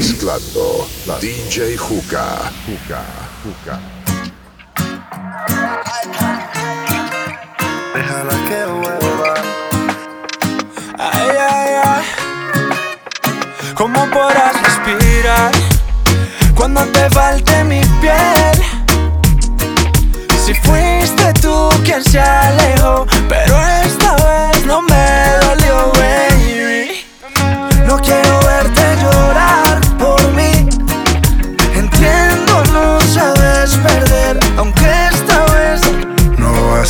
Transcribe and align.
Mezclando 0.00 0.88
la 1.06 1.18
DJ 1.18 1.76
Juca. 1.76 2.50
Juca, 2.64 3.02
Juca. 3.44 3.78
Déjala 7.94 8.36
que 8.48 8.64
vuelva. 8.80 9.34
Ay, 10.98 11.28
ay, 11.50 11.74
ay. 11.84 12.04
¿Cómo 13.74 14.08
podrás 14.08 14.54
respirar 14.62 15.52
cuando 16.54 16.80
te 16.86 17.10
falte 17.10 17.62
mi 17.64 17.82
piel? 18.00 18.56
Si 20.46 20.54
fuiste 20.54 21.30
tú 21.42 21.68
quien 21.84 22.02
se 22.02 22.20
alejó, 22.20 23.06
pero 23.28 23.54
esta 23.84 24.16
vez 24.16 24.64
no 24.64 24.80
me 24.80 25.36
dolió, 25.42 25.92
baby. 25.92 27.04
No 27.86 27.98
quiero 27.98 28.29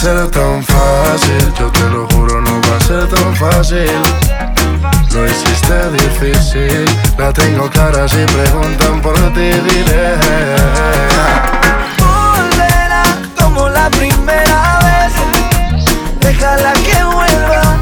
ser 0.00 0.30
tan 0.30 0.64
fácil, 0.64 1.52
yo 1.58 1.70
te 1.72 1.86
lo 1.90 2.06
juro, 2.08 2.40
no 2.40 2.58
va 2.62 2.76
a 2.76 2.80
ser 2.80 3.06
tan 3.06 3.36
fácil. 3.36 3.90
Lo 5.12 5.26
hiciste 5.26 5.90
difícil, 5.90 6.86
la 7.18 7.30
tengo 7.34 7.68
clara 7.68 8.08
si 8.08 8.24
preguntan 8.24 9.02
por 9.02 9.14
ti, 9.34 9.50
diré. 9.68 10.16
volverá 11.98 13.02
como 13.38 13.68
la 13.68 13.90
primera 13.90 14.78
vez. 14.86 15.12
Déjala 16.20 16.72
que 16.72 17.04
vuelva. 17.04 17.76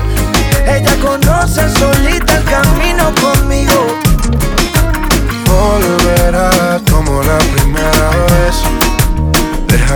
Ella 0.67 0.97
conoce 1.01 1.69
solita 1.79 2.39
el 2.39 2.45
camino 2.45 3.15
conmigo. 3.23 3.97
Volverá 5.47 6.81
como 6.91 7.23
la 7.23 7.39
primera 7.39 8.11
vez. 8.27 8.88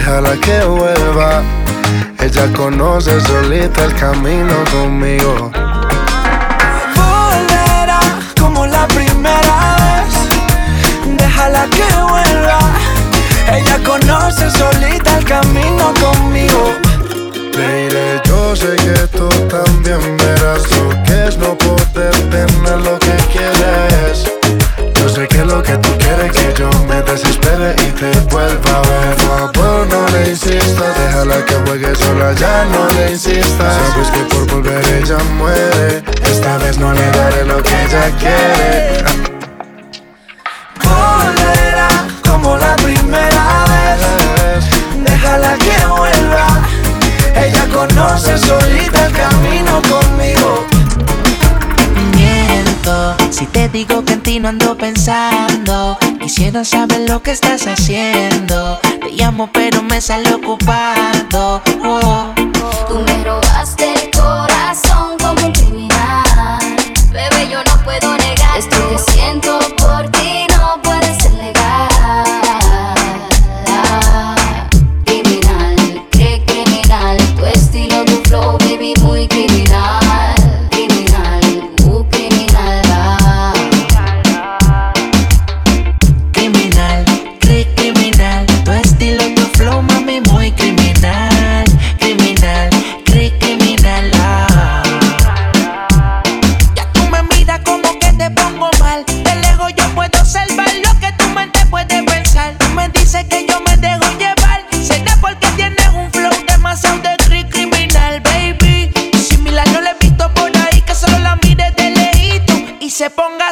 Déjala 0.00 0.34
que 0.40 0.64
vuelva. 0.64 1.42
Ella 2.20 2.50
conoce 2.56 3.20
solita 3.20 3.84
el 3.84 3.94
camino 3.96 4.54
conmigo. 4.72 5.50
volverá 6.96 8.00
como 8.40 8.66
la 8.66 8.88
primera 8.88 9.76
vez. 9.82 11.18
Déjala 11.18 11.66
que 11.76 11.84
vuelva. 12.10 12.60
Ella 13.52 13.78
conoce 13.84 14.50
solita 14.50 15.18
el 15.18 15.24
camino 15.26 15.92
conmigo. 16.00 16.72
Mire, 17.58 18.22
yo 18.24 18.56
sé 18.56 18.76
que 18.76 19.06
tú 19.18 19.28
también 19.50 20.00
verás 20.16 20.62
lo 20.78 20.88
que 21.04 21.28
es 21.28 21.36
no 21.36 21.58
poder 21.58 22.14
tener 22.30 22.80
lo 22.80 22.98
que 23.00 23.09
que 25.70 25.78
tú 25.78 25.98
quieres 25.98 26.32
que 26.32 26.54
yo 26.58 26.68
me 26.88 27.00
desespere 27.02 27.74
y 27.78 27.90
te 27.92 28.10
vuelva 28.32 28.70
a 28.78 28.82
ver. 28.82 29.16
Por 29.16 29.54
favor, 29.54 29.86
no 29.86 30.08
le 30.08 30.30
insistas, 30.30 30.98
déjala 30.98 31.44
que 31.44 31.54
juegue 31.66 31.94
sola, 31.94 32.32
ya 32.32 32.64
no 32.64 32.88
le 32.88 33.12
insistas. 33.12 33.74
Sabes 33.76 34.10
que 34.10 34.20
por 34.34 34.46
volver 34.50 34.84
ella 34.88 35.18
muere. 35.36 36.02
Esta 36.24 36.58
vez 36.58 36.76
no 36.78 36.92
le 36.92 37.06
daré 37.12 37.44
lo 37.44 37.62
que 37.62 37.84
ella 37.84 38.10
quiere. 38.18 39.04
Volverá 40.82 41.88
como 42.28 42.56
la 42.56 42.74
primera 42.76 43.64
vez. 43.70 44.64
Déjala 45.04 45.56
que 45.56 45.86
vuelva. 45.86 46.46
Ella 47.36 47.64
conoce 47.72 48.36
solita 48.38 48.99
Si 53.40 53.46
te 53.46 53.70
digo 53.70 54.04
que 54.04 54.12
en 54.12 54.22
ti 54.22 54.38
no 54.38 54.50
ando 54.50 54.76
pensando 54.76 55.96
Quisiera 56.20 56.62
saber 56.62 57.08
lo 57.08 57.22
que 57.22 57.30
estás 57.30 57.66
haciendo 57.66 58.78
Te 58.82 59.12
llamo 59.12 59.48
pero 59.50 59.82
me 59.82 59.98
sale 60.02 60.34
ocupado 60.34 61.62
oh. 61.82 62.34
Tú 62.86 62.98
me 63.06 63.24
robaste 63.24 63.94
el 63.94 64.10
corazón 64.10 65.16
como 65.18 65.46
un 65.46 65.52
criminal. 65.52 66.58
Bebé, 67.12 67.48
yo 67.50 67.62
no 67.64 67.82
puedo 67.82 68.14
negar 68.18 68.58
esto 68.58 68.76
que 68.90 68.98
siento 69.12 69.58
por 69.78 70.08
ti, 70.10 70.19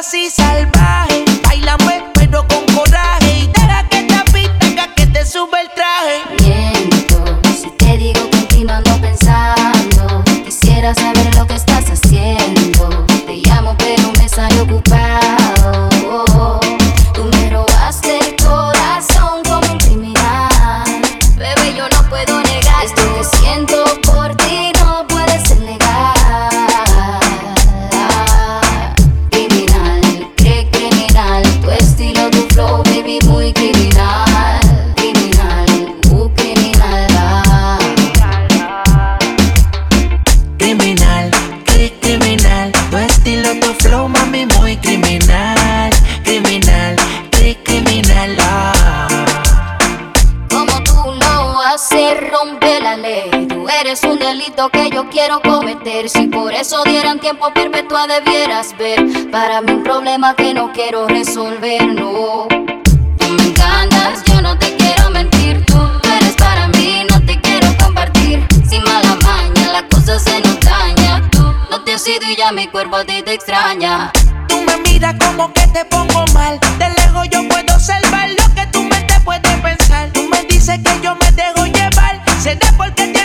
así 0.09 0.27
salvaje 0.31 1.23
Bailame 1.45 2.03
pero 2.15 2.45
con 2.47 2.65
coraje 2.75 3.41
Y 3.41 3.47
deja 3.47 3.87
que 3.89 4.01
te 4.03 4.31
pista 4.31 4.87
que 4.95 5.05
te 5.05 5.23
sube 5.23 5.61
el 5.61 5.69
traje 5.75 6.23
Miento, 6.39 7.39
si 7.61 7.69
te 7.77 7.95
digo 7.97 8.29
ti 8.59 8.63
no 8.63 8.73
ando 8.73 8.99
pensando. 8.99 10.23
Quisiera 10.43 10.93
saber 10.93 11.18
Mí 59.61 59.73
un 59.73 59.83
problema 59.83 60.35
que 60.35 60.53
no 60.53 60.71
quiero 60.71 61.05
resolver, 61.05 61.85
no. 61.85 62.47
Tú 62.47 63.27
me 63.27 63.43
encantas, 63.43 64.23
yo 64.23 64.41
no 64.41 64.57
te 64.57 64.73
quiero 64.77 65.09
mentir. 65.09 65.65
Tú 65.65 65.75
eres 66.17 66.35
para 66.37 66.69
mí, 66.69 67.05
no 67.09 67.19
te 67.25 67.37
quiero 67.41 67.67
compartir. 67.77 68.47
Sin 68.69 68.81
mala 68.83 69.17
maña, 69.21 69.73
la 69.73 69.85
cosa 69.89 70.17
se 70.17 70.39
nos 70.39 70.57
daña. 70.61 71.29
Tú 71.29 71.43
no 71.69 71.83
te 71.83 71.93
has 71.93 72.07
ido 72.07 72.21
y 72.31 72.37
ya 72.37 72.53
mi 72.53 72.67
cuerpo 72.67 72.95
a 72.95 73.03
ti 73.03 73.21
te 73.21 73.33
extraña. 73.33 74.13
Tú 74.47 74.61
me 74.61 74.77
miras 74.77 75.15
como 75.19 75.51
que 75.51 75.67
te 75.67 75.85
pongo 75.85 76.25
mal 76.33 76.59
De 76.79 76.89
lejos 76.89 77.29
yo 77.29 77.47
puedo 77.47 77.75
observar 77.75 78.29
lo 78.29 78.55
que 78.55 78.65
tu 78.71 78.81
mente 78.81 79.13
puede 79.23 79.57
pensar 79.61 80.09
Tú 80.11 80.27
me 80.27 80.43
dices 80.45 80.79
que 80.83 80.99
yo 81.03 81.15
me 81.15 81.31
dejo 81.33 81.65
llevar 81.67 82.19
Será 82.41 82.71
porque 82.75 83.03
tienes 83.03 83.18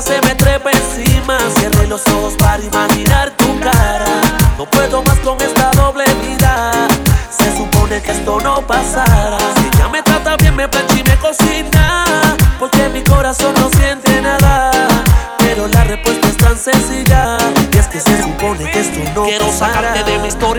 se 0.00 0.20
mete. 0.22 0.39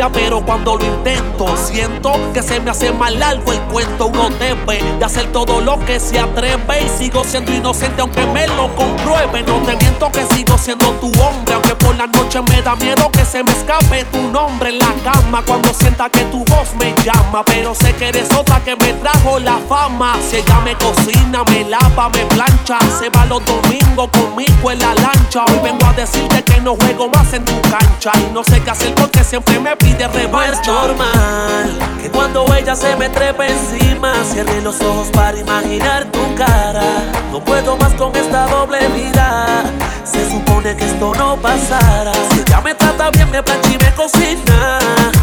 Pero 0.09 0.43
cuando 0.43 0.77
lo 0.77 0.85
intento, 0.85 1.45
siento 1.57 2.13
que 2.33 2.41
se 2.41 2.59
me 2.59 2.71
hace 2.71 2.91
más 2.91 3.13
largo 3.13 3.51
el 3.51 3.59
cuento. 3.61 4.07
Uno 4.07 4.29
debe 4.39 4.81
de 4.97 5.05
hacer 5.05 5.31
todo 5.31 5.61
lo 5.61 5.79
que 5.85 5.99
se 5.99 6.19
atreve. 6.19 6.85
Y 6.85 6.89
sigo 6.89 7.23
siendo 7.23 7.53
inocente 7.53 8.01
aunque 8.01 8.25
me 8.25 8.47
lo 8.47 8.73
compruebe. 8.75 9.43
No 9.43 9.57
te 9.59 9.75
miento 9.75 10.11
que 10.11 10.25
sigo 10.33 10.57
siendo 10.57 10.87
tu 10.93 11.07
hombre, 11.21 11.53
aunque 11.53 11.75
por 11.75 11.95
la 11.95 12.07
noche 12.07 12.41
me 12.49 12.61
da 12.61 12.75
miedo 12.75 13.11
que 13.11 13.23
se 13.25 13.43
me 13.43 13.51
escape 13.51 14.05
tu 14.05 14.21
nombre 14.31 14.69
en 14.69 14.79
la 14.79 14.93
cama. 15.03 15.43
Cuando 15.45 15.71
sienta 15.73 16.09
que 16.09 16.23
tu 16.25 16.43
voz 16.45 16.73
me 16.79 16.95
llama, 17.03 17.43
pero 17.45 17.75
sé 17.75 17.93
que 17.93 18.09
eres 18.09 18.31
otra 18.33 18.59
que 18.63 18.75
me 18.77 18.93
trajo 18.93 19.39
la 19.39 19.59
fama. 19.69 20.15
Si 20.29 20.37
ella 20.37 20.59
me 20.61 20.75
cocina, 20.75 21.43
me 21.43 21.65
lava, 21.65 22.09
me 22.09 22.25
plancha, 22.25 22.79
se 22.99 23.09
va 23.09 23.25
los 23.25 23.43
domingos 23.45 24.09
conmigo 24.09 24.71
en 24.71 24.79
la 24.79 24.95
lancha. 24.95 25.45
Hoy 25.45 25.59
vengo 25.63 25.85
a 25.85 25.93
decirte 25.93 26.43
que 26.43 26.59
no 26.61 26.75
juego 26.75 27.09
más 27.09 27.33
en 27.33 27.45
tu 27.45 27.59
cancha 27.61 28.11
y 28.17 28.33
no 28.33 28.43
sé 28.43 28.61
qué 28.61 28.71
hacer 28.71 28.95
porque 28.95 29.23
siempre 29.23 29.59
me 29.59 29.75
pide 29.75 29.90
no 30.31 30.41
es 30.41 30.67
normal 30.67 31.79
que 32.01 32.09
cuando 32.09 32.45
ella 32.55 32.75
se 32.75 32.95
me 32.95 33.09
trepa 33.09 33.47
encima, 33.47 34.13
cierre 34.23 34.61
los 34.61 34.81
ojos 34.81 35.09
para 35.09 35.37
imaginar 35.37 36.05
tu 36.05 36.19
cara. 36.35 36.83
No 37.31 37.43
puedo 37.43 37.77
más 37.77 37.93
con 37.93 38.15
esta 38.15 38.47
doble 38.47 38.87
vida. 38.89 39.63
Se 40.03 40.29
supone 40.29 40.75
que 40.75 40.85
esto 40.85 41.13
no 41.15 41.35
pasará. 41.37 42.13
Si 42.31 42.39
ella 42.39 42.61
me 42.61 42.73
trata 42.73 43.11
bien, 43.11 43.29
me 43.29 43.43
plancha 43.43 43.69
y 43.69 43.77
me 43.77 43.93
cocina. 43.93 44.79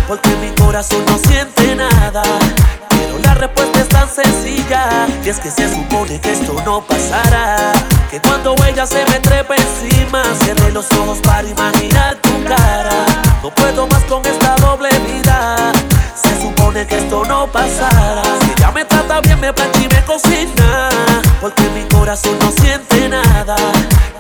Porque 0.07 0.31
mi 0.37 0.51
corazón 0.51 1.05
no 1.07 1.19
siente 1.19 1.75
nada. 1.75 2.23
Respuesta 3.39 3.79
es 3.79 3.89
tan 3.89 4.09
sencilla. 4.09 5.07
Y 5.25 5.29
es 5.29 5.39
que 5.39 5.49
se 5.49 5.73
supone 5.73 6.21
que 6.21 6.33
esto 6.33 6.55
no 6.65 6.81
pasará. 6.85 7.73
Que 8.11 8.21
cuando 8.21 8.57
ella 8.67 8.85
se 8.85 9.05
me 9.05 9.21
trepa 9.21 9.55
encima, 9.55 10.25
cierre 10.43 10.73
los 10.73 10.91
ojos 10.93 11.19
para 11.23 11.47
imaginar 11.47 12.17
tu 12.17 12.31
cara. 12.43 13.07
No 13.41 13.51
puedo 13.55 13.87
más 13.87 14.03
con 14.05 14.27
esta 14.27 14.57
doble 14.57 14.89
vida. 15.07 15.73
Se 16.21 16.41
supone 16.43 16.85
que 16.85 16.99
esto 16.99 17.25
no 17.27 17.47
pasará. 17.47 18.23
Si 18.43 18.51
ella 18.51 18.73
me 18.73 18.85
trata 18.85 19.21
bien, 19.21 19.39
me 19.39 19.53
plancha 19.53 19.83
y 19.83 19.89
me 19.89 20.03
cocina. 20.05 20.89
Porque 21.41 21.63
mi 21.71 21.85
corazón 21.95 22.37
no 22.41 22.51
siente 22.51 23.09
nada. 23.09 23.55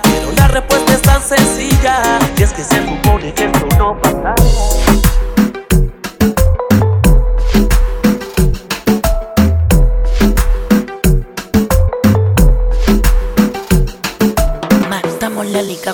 Pero 0.04 0.30
la 0.36 0.46
respuesta 0.46 0.92
es 0.92 1.02
tan 1.02 1.20
sencilla. 1.20 2.00
Y 2.36 2.42
es 2.44 2.52
que 2.52 2.62
se 2.62 2.86
supone 2.86 3.34
que 3.34 3.46
esto 3.46 3.66
no 3.78 4.00
pasará. 4.00 4.34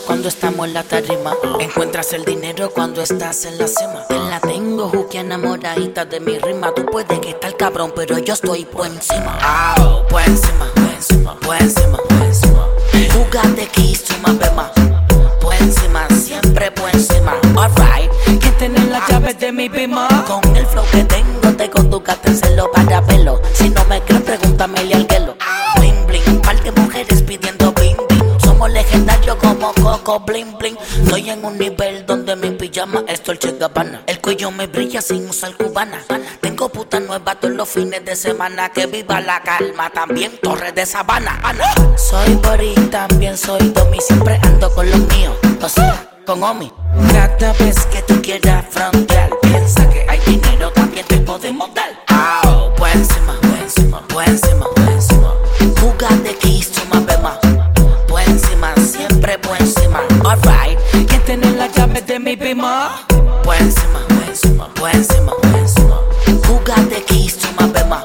Cuando 0.07 0.29
estamos 0.29 0.67
en 0.67 0.75
la 0.75 0.83
tarima. 0.83 1.33
Encuentras 1.61 2.13
el 2.13 2.25
dinero 2.25 2.71
cuando 2.71 3.03
estás 3.03 3.45
en 3.45 3.59
la 3.59 3.69
cima. 3.69 4.05
Te 4.09 4.19
la 4.19 4.41
tengo, 4.41 4.89
Juki, 4.89 5.19
enamoradita 5.19 6.05
de 6.05 6.19
mi 6.21 6.39
rima. 6.39 6.73
Tú 6.75 6.85
puedes 6.87 7.19
que 7.21 7.31
estar 7.31 7.57
cabrón, 7.57 7.93
pero 7.95 8.19
yo 8.19 8.35
estoy 8.35 8.65
por 8.65 8.87
encima. 8.87 9.39
Oh, 9.79 10.07
por 10.09 10.23
encima, 10.23 10.67
por 10.75 10.85
encima, 10.85 11.37
por 11.41 11.57
encima, 11.57 11.99
por 11.99 12.23
encima. 12.27 12.69
Hizo 13.77 14.19
más 14.23 14.39
bema. 14.39 14.73
Por 15.41 15.55
encima, 15.55 16.07
siempre 16.09 16.71
por 16.73 16.91
encima. 16.93 17.35
Alright, 17.57 18.11
que 18.41 18.51
tener 18.59 18.89
las 18.89 19.09
llaves 19.09 19.39
de 19.39 19.53
mi 19.53 19.69
bima. 19.69 20.09
Con 20.27 20.57
el 20.57 20.67
flow 20.67 20.85
que 20.91 21.05
tengo, 21.05 21.57
te 21.57 21.71
conducaste 21.71 22.29
en 22.29 22.37
celo 22.39 22.71
para 22.73 23.03
pelo. 23.03 23.41
Si 23.53 23.71
no 23.71 23.85
me 23.85 24.01
crees, 24.03 24.23
pregúntame 24.23 24.81
al 24.81 25.07
guelo. 25.07 25.37
como 29.39 29.73
coco, 29.75 30.21
bling 30.21 30.57
bling. 30.59 30.77
Estoy 31.03 31.31
en 31.31 31.45
un 31.45 31.59
nivel 31.59 32.05
donde 32.07 32.37
mi 32.37 32.51
pijama 32.51 33.05
es 33.09 33.23
Dolce 33.23 33.53
Gabbana. 33.59 34.03
El 34.07 34.21
cuello 34.21 34.51
me 34.51 34.67
brilla 34.67 35.01
sin 35.03 35.29
usar 35.29 35.55
cubana. 35.57 36.03
Tengo 36.41 36.69
puta 36.69 37.01
nueva 37.01 37.35
todos 37.35 37.55
los 37.55 37.69
fines 37.69 38.05
de 38.05 38.17
semana. 38.17 38.71
Que 38.71 38.87
viva 38.87 39.21
la 39.21 39.41
calma, 39.43 39.91
también 39.91 40.33
Torre 40.43 40.73
de 40.73 40.87
Sabana. 40.87 41.41
Ana. 41.43 41.65
Soy 41.97 42.35
Boris, 42.37 42.91
también 42.91 43.37
soy 43.37 43.69
Domi. 43.71 43.99
Siempre 44.01 44.39
ando 44.43 44.73
con 44.75 44.91
los 44.91 45.01
míos, 45.01 45.37
o 45.63 45.69
sea, 45.69 46.11
con 46.27 46.43
Omi. 46.43 46.73
Cada 47.13 47.53
vez 47.55 47.87
que 47.87 48.03
tú 48.03 48.21
quieras 48.23 48.65
frontear, 48.71 49.31
piensa 49.43 49.89
que 49.89 50.07
hay 50.09 50.21
dinero, 50.21 50.71
también 50.73 51.07
te 51.07 51.19
podemos 51.19 51.73
dar. 51.75 51.91
Ah, 52.09 52.41
oh, 52.47 52.71
buen 52.79 52.99
encima, 52.99 53.39
buen 53.43 53.63
encima, 53.63 54.03
buen 54.13 54.29
encima. 54.29 54.64
alright. 60.25 60.79
¿Quién 60.91 61.23
tiene 61.25 61.51
la 61.53 61.67
llave 61.69 62.01
de 62.03 62.19
mi 62.19 62.37
bima? 62.37 63.05
Pues 63.43 63.61
encima, 63.61 64.01
pues 64.09 64.29
encima, 64.29 64.69
pues 64.75 64.95
encima, 64.95 65.33
pues 65.43 65.55
encima. 65.55 66.01
Jugate 66.47 66.97
aquí, 66.97 67.29
suma 67.29 67.67
bema. 67.67 68.05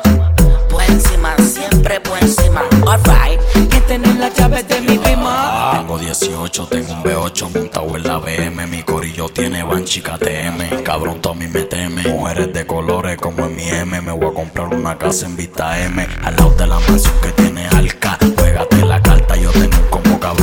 Pues 0.70 0.90
encima, 0.90 1.36
siempre 1.38 2.00
pues 2.02 2.22
encima, 2.24 2.64
alright. 2.88 3.40
¿Quién 3.70 3.84
tiene 3.88 4.14
la 4.16 4.30
llave 4.30 4.64
de 4.64 4.82
mi 4.82 4.98
bima? 4.98 5.72
Tengo 5.74 5.98
18, 5.98 6.68
tengo 6.68 6.94
un 6.94 7.04
B8 7.04 7.50
montado 7.54 7.96
en 7.96 8.04
la 8.04 8.18
BM. 8.18 8.68
Mi 8.68 8.84
corillo 8.84 9.30
tiene 9.30 9.64
Banshee 9.64 10.02
KTM. 10.02 10.84
Cabrón, 10.84 11.22
todo 11.22 11.34
a 11.34 11.36
mí 11.36 11.48
me 11.48 11.62
teme. 11.64 12.04
Mujeres 12.04 12.54
de 12.54 12.66
colores 12.66 13.18
como 13.18 13.46
en 13.46 13.56
mi 13.56 13.68
M. 13.70 14.02
Me 14.02 14.12
voy 14.12 14.30
a 14.30 14.34
comprar 14.34 14.68
una 14.74 14.98
casa 14.98 15.26
en 15.26 15.36
Vista 15.36 15.80
M. 15.80 16.08
Al 16.24 16.36
lado 16.36 16.52
de 16.52 16.68
la 16.68 16.80
mansión 16.80 17.14
que 17.22 17.32
tiene 17.32 17.68
Alca. 17.68 18.18
Pégate 18.36 18.86
la 18.86 19.02
carta, 19.02 19.36
yo 19.36 19.52
tengo 19.52 19.90
como 19.90 20.20
cabrón. 20.20 20.39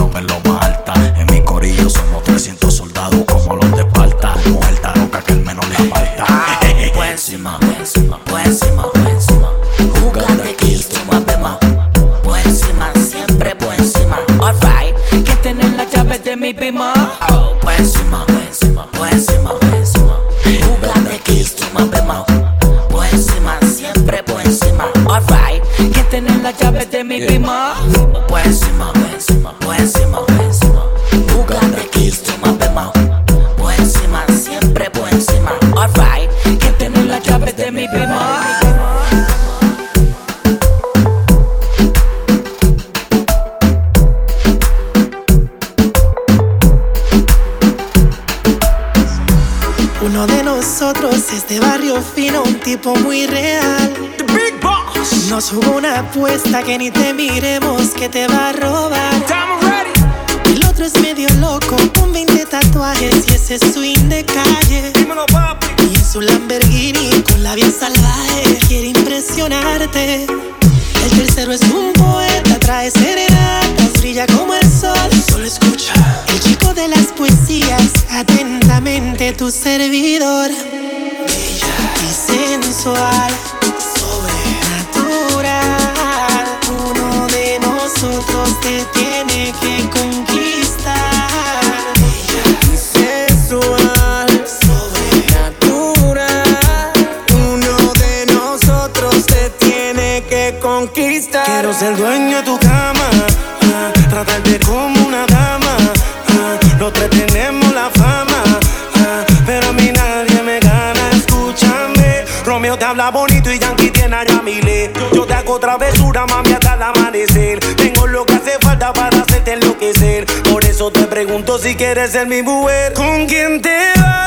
quieres 121.77 122.13
ser 122.13 122.27
mi 122.27 122.43
mujer, 122.43 122.93
¿con 122.95 123.27
quién 123.27 123.61
te 123.61 123.93
vas? 124.01 124.26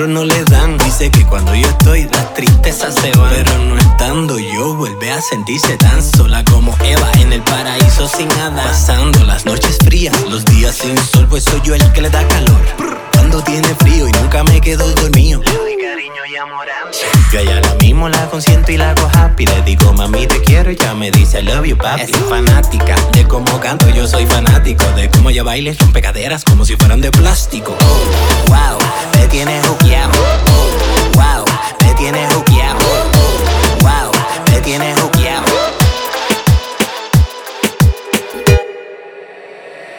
Otros 0.00 0.14
no 0.14 0.24
le 0.24 0.44
dan. 0.44 0.78
Dice 0.78 1.10
que 1.10 1.26
cuando 1.26 1.54
yo 1.54 1.68
estoy 1.68 2.04
las 2.04 2.32
tristezas 2.32 2.94
se 2.94 3.10
van. 3.18 3.30
Pero 3.30 3.58
no 3.58 3.76
estando 3.76 4.38
yo 4.38 4.74
vuelve 4.74 5.10
a 5.10 5.20
sentirse 5.20 5.76
tan 5.76 6.02
sola 6.02 6.42
como 6.44 6.74
Eva 6.82 7.10
En 7.18 7.32
el 7.32 7.42
paraíso 7.42 8.08
sin 8.08 8.28
nada. 8.28 8.64
Pasando 8.64 9.22
las 9.24 9.44
noches 9.44 9.76
frías, 9.84 10.14
los 10.28 10.44
días 10.46 10.76
sin 10.76 10.96
sol 10.96 11.26
Pues 11.28 11.44
soy 11.44 11.60
yo 11.64 11.74
el 11.74 11.92
que 11.92 12.00
le 12.00 12.08
da 12.08 12.26
calor. 12.28 12.60
Cuando 13.12 13.42
tiene 13.42 13.68
frío 13.80 14.08
y 14.08 14.12
nunca 14.12 14.42
me 14.44 14.60
quedo 14.60 14.88
dormido. 14.94 15.42
Le 15.42 15.52
doy 15.52 15.76
cariño 15.76 16.22
y 16.32 16.36
amor 16.36 16.66
Yo 17.32 17.38
a 17.38 17.42
ella 17.42 17.60
lo 17.60 17.76
mismo 17.76 18.08
la 18.08 18.30
consiento 18.30 18.72
y 18.72 18.78
la 18.78 18.90
hago 18.92 19.08
happy. 19.12 19.44
Le 19.44 19.62
digo 19.62 19.92
mami 19.92 20.26
te 20.26 20.40
quiero 20.40 20.70
y 20.70 20.76
ya 20.76 20.94
me 20.94 21.10
dice 21.10 21.40
I 21.40 21.42
love 21.42 21.66
you 21.66 21.76
papi 21.76 22.02
Es 22.02 22.10
fanática 22.28 22.96
de 23.12 23.28
cómo 23.28 23.60
canto 23.60 23.88
yo 23.90 24.06
soy 24.06 24.26
fanático 24.26 24.84
De 24.96 25.10
cómo 25.10 25.30
ella 25.30 25.42
baila 25.42 25.70
y 25.70 25.74
rompe 25.74 26.00
caderas 26.00 26.44
como 26.44 26.64
si 26.64 26.76
fueran 26.76 27.02
de 27.02 27.10
plástico. 27.10 27.76
Oh, 27.78 28.48
wow, 28.48 28.79
me 29.20 29.28
tiene 29.28 29.60
juqueado 29.62 30.18
Oh, 30.48 31.18
wow, 31.18 31.44
me 31.84 31.94
tiene 31.94 32.26
juqueado 32.30 32.78
Oh, 32.80 33.84
wow, 33.84 34.12
me 34.50 34.60
tiene 34.60 34.94
juqueado 34.94 35.50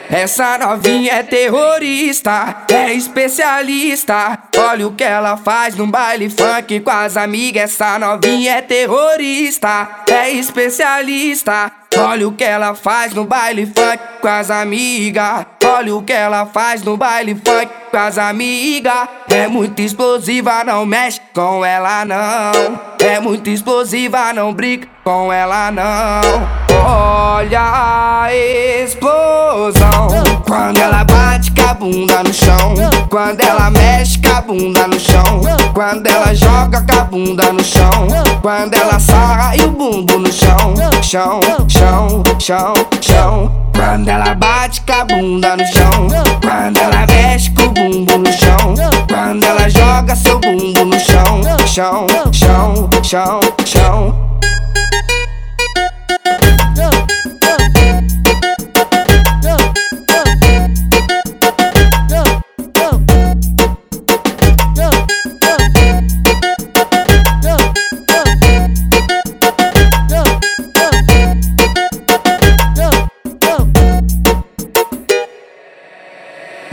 Essa 0.09 0.57
novinha 0.57 1.13
é 1.13 1.23
terrorista, 1.23 2.65
é 2.69 2.93
especialista. 2.93 4.39
Olha 4.57 4.85
o 4.85 4.91
que 4.93 5.05
ela 5.05 5.37
faz 5.37 5.73
no 5.75 5.87
baile 5.87 6.29
funk 6.29 6.81
com 6.81 6.91
as 6.91 7.15
amigas. 7.15 7.71
Essa 7.71 7.97
novinha 7.97 8.57
é 8.57 8.61
terrorista, 8.61 10.03
é 10.11 10.31
especialista. 10.31 11.71
Olha 11.97 12.27
o 12.27 12.33
que 12.33 12.43
ela 12.43 12.75
faz 12.75 13.13
no 13.13 13.23
baile 13.23 13.65
funk 13.65 13.99
com 14.19 14.27
as 14.27 14.51
amigas. 14.51 15.45
Olha 15.73 15.95
o 15.95 16.03
que 16.03 16.11
ela 16.11 16.45
faz 16.45 16.83
no 16.83 16.97
baile 16.97 17.33
funk 17.33 17.69
com 17.89 17.97
as 17.97 18.17
amigas. 18.17 19.07
É 19.29 19.47
muito 19.47 19.81
explosiva, 19.81 20.63
não 20.65 20.85
mexe 20.85 21.21
com 21.33 21.63
ela 21.63 22.03
não. 22.03 22.79
É 22.99 23.19
muito 23.19 23.49
explosiva, 23.49 24.33
não 24.33 24.53
brinca 24.53 24.87
com 25.03 25.31
ela 25.31 25.71
não. 25.71 26.61
Olha 26.85 27.61
a 27.61 28.35
explosão 28.35 30.09
quando 30.45 30.77
ela 30.77 31.05
bate 31.05 31.51
com 31.51 31.69
a 31.69 31.73
bunda 31.73 32.21
no 32.23 32.33
chão. 32.33 32.75
Quando 33.09 33.41
ela 33.41 33.71
mexe 33.71 34.19
com 34.19 34.35
a 34.35 34.41
bunda 34.41 34.87
no 34.87 34.99
chão. 34.99 35.41
Quando 35.73 36.05
ela 36.07 36.33
joga 36.35 36.81
com 36.81 36.99
a 36.99 37.03
bunda 37.05 37.53
no 37.53 37.63
chão. 37.63 38.07
Quando 38.41 38.73
ela 38.73 38.99
sarra 38.99 39.53
o 39.63 39.69
bumbo 39.69 40.19
no 40.19 40.31
chão. 40.31 40.73
Chão, 41.01 41.39
chão, 41.69 42.23
chão, 42.39 42.73
chão. 42.99 43.60
Quando 43.73 44.07
ela 44.09 44.35
bate 44.35 44.81
com 44.81 44.93
a 44.93 45.05
bunda 45.05 45.57
no 45.57 45.65
chão. 45.65 46.07
Quando 46.41 46.77
ela 46.77 47.05
mexe 47.07 47.51
com 47.51 47.63
o 47.63 47.71
bumbo 47.71 48.17
no 48.17 48.31
chão. 48.31 48.75
Quando 49.07 49.43
ela 49.43 49.69
joga 49.69 50.15
seu 50.15 50.39
bumbo 50.39 50.85
no 50.85 50.99
chão. 50.99 51.41
Chão, 51.65 52.07
chão, 52.31 52.89
chão, 53.03 53.39
chão. 53.65 54.30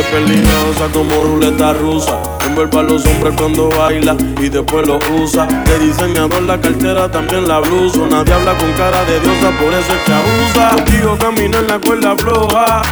gente 0.00 0.10
peligrosa 0.10 0.88
como 0.92 1.22
ruleta 1.22 1.72
rusa. 1.72 2.18
Envuelve 2.46 2.78
a 2.78 2.82
los 2.82 3.06
hombres 3.06 3.34
cuando 3.36 3.68
baila 3.68 4.16
y 4.40 4.48
después 4.48 4.86
los 4.86 5.02
usa. 5.10 5.46
De 5.46 5.78
diseñador 5.78 6.42
la 6.42 6.60
cartera, 6.60 7.10
también 7.10 7.46
la 7.46 7.60
blusa. 7.60 8.00
Nadie 8.10 8.34
habla 8.34 8.56
con 8.56 8.72
cara 8.72 9.04
de 9.04 9.20
diosa, 9.20 9.50
por 9.58 9.72
eso 9.72 9.92
es 9.92 10.02
que 10.04 10.12
abusa. 10.12 10.76
Contigo 10.76 11.16
camino 11.18 11.58
en 11.58 11.66
la 11.66 11.78
cuerda 11.78 12.14
floja. 12.16 12.82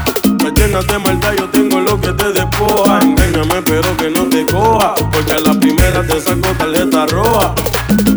Me 0.42 0.50
llenas 0.52 0.86
de 0.86 0.98
maldad, 0.98 1.32
yo 1.38 1.48
tengo 1.48 1.80
lo 1.80 2.00
que 2.00 2.12
te 2.12 2.32
despoja. 2.32 3.00
Engáñame, 3.02 3.62
pero 3.62 3.96
que 3.96 4.10
no 4.10 4.24
te 4.24 4.46
coja. 4.46 4.94
Porque 5.12 5.32
a 5.32 5.40
la 5.40 5.58
primera 5.58 6.02
te 6.06 6.20
saco 6.20 6.50
tarjeta 6.58 7.06
roja. 7.06 7.54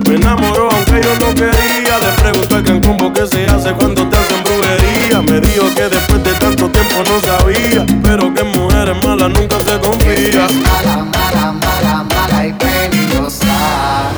Me 0.08 0.15
enamoró, 0.15 0.69
aunque 0.71 1.01
yo 1.01 1.15
no 1.19 1.34
quería. 1.34 1.99
De 1.99 2.21
preguntar 2.21 2.63
que 2.63 2.82
combo 2.82 3.13
que 3.13 3.27
se 3.27 3.45
hace 3.45 3.73
cuando 3.73 4.08
te 4.08 4.17
hacen 4.17 4.43
brujería. 4.43 4.81
Me 5.19 5.41
dijo 5.41 5.65
que 5.76 5.89
después 5.89 6.24
de 6.24 6.32
tanto 6.36 6.69
tiempo 6.69 7.04
no 7.06 7.19
sabía, 7.19 7.86
pero 8.02 8.34
que 8.34 8.43
mujeres 8.43 8.95
malas 9.04 9.30
nunca 9.30 9.60
se 9.60 9.78
confía. 9.80 10.45
Es 10.45 10.54
mala, 10.54 11.04
mala, 11.04 11.52
mala, 11.52 12.06
mala 12.15 12.47
y 12.47 12.54
peligrosa. 12.54 14.10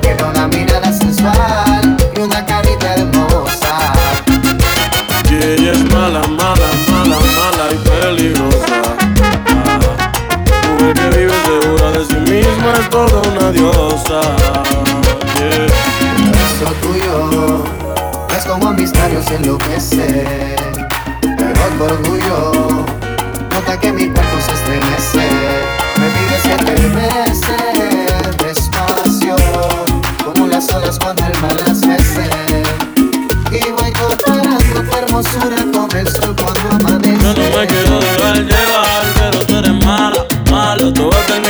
Tiene 0.00 0.22
una 0.24 0.48
mirada 0.48 0.90
sensual 0.92 1.96
y 2.16 2.20
una 2.20 2.44
carita 2.46 2.94
hermosa. 2.94 3.92
Y 5.30 5.34
ella 5.34 5.72
es 5.72 5.84
mala, 5.92 6.22
mala, 6.26 6.70
mala, 6.90 7.18
mala 7.36 7.64
y 7.70 7.76
peligrosa. 7.88 8.82
Mujer 10.70 10.94
que 10.94 11.18
vive 11.18 11.34
segura 11.44 11.90
de 11.92 12.04
sí 12.06 12.14
misma 12.14 12.72
es 12.80 12.88
toda 12.88 13.20
una 13.30 13.52
diosa. 13.52 14.20
Eso 15.36 16.72
tuyo 16.80 17.31
como 18.52 18.68
a 18.68 18.72
mis 18.72 18.94
labios 18.94 19.24
enloquece 19.30 20.54
Pero 21.22 21.60
tu 21.78 21.84
orgullo 21.84 22.84
nota 23.50 23.80
que 23.80 23.92
mi 23.92 24.08
cuerpo 24.08 24.36
se 24.44 24.52
estremece. 24.52 25.28
Me 25.98 26.08
pides 26.10 26.42
que 26.42 26.56
te 28.36 28.44
despacio 28.44 29.36
Como 30.22 30.48
las 30.48 30.70
olas 30.70 30.98
cuando 30.98 31.24
el 31.24 31.40
mar 31.40 31.56
las 31.66 31.80
mece 31.86 32.28
Y 33.50 33.70
voy 33.70 33.90
comparando 33.92 34.82
tu 34.90 34.98
hermosura 34.98 35.64
con 35.72 35.96
el 35.96 36.08
sol 36.08 36.36
cuando 36.36 36.86
amanece. 36.86 37.24
Yo 37.24 37.32
no 37.34 37.58
me 37.58 37.66
quiero 37.66 38.00
dejar 38.00 38.36
llevar, 38.36 39.02
pero 39.16 39.46
tú 39.46 39.56
eres 39.56 39.84
mala, 39.84 40.26
malo, 40.50 40.92
tú 40.92 41.10
vas 41.10 41.41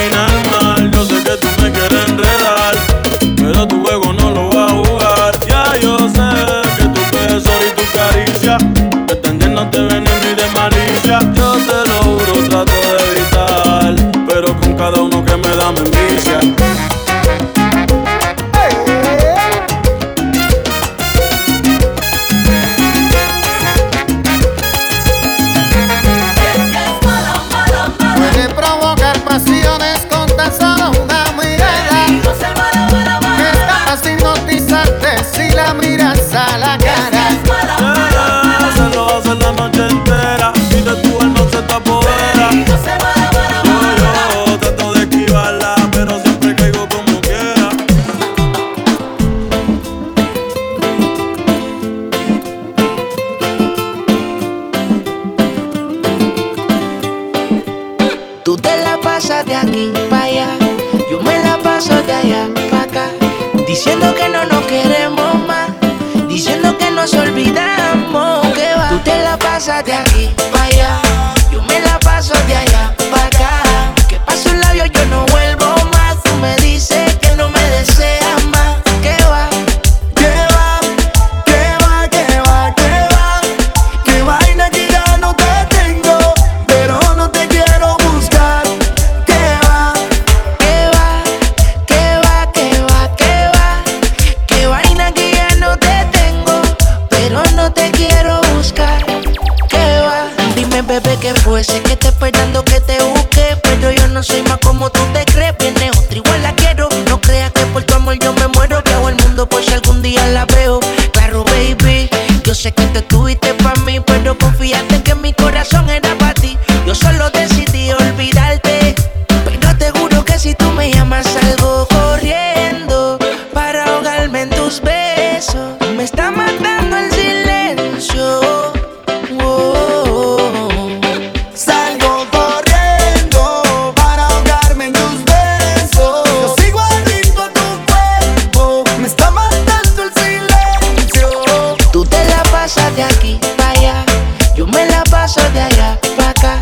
de 145.51 145.61
allá 145.61 145.99
para 146.15 146.29
acá, 146.29 146.57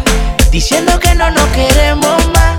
diciendo 0.52 1.00
que 1.00 1.14
no 1.16 1.30
nos 1.32 1.48
queremos 1.50 2.28
más, 2.34 2.58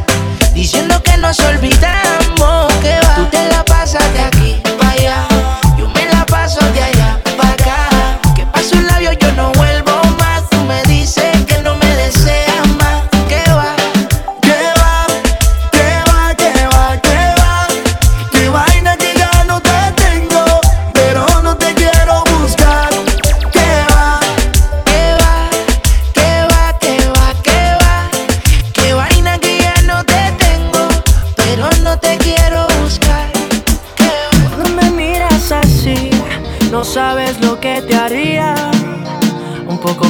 diciendo 0.55 1.03
que 1.03 1.17
nos 1.17 1.39
olvidamos, 1.41 2.73
que 2.83 2.95
va. 3.01 3.15
Tú 3.17 3.25
te 3.27 3.49
la 3.49 3.65
pasas 3.65 4.05
de 4.15 4.21
aquí 4.21 4.63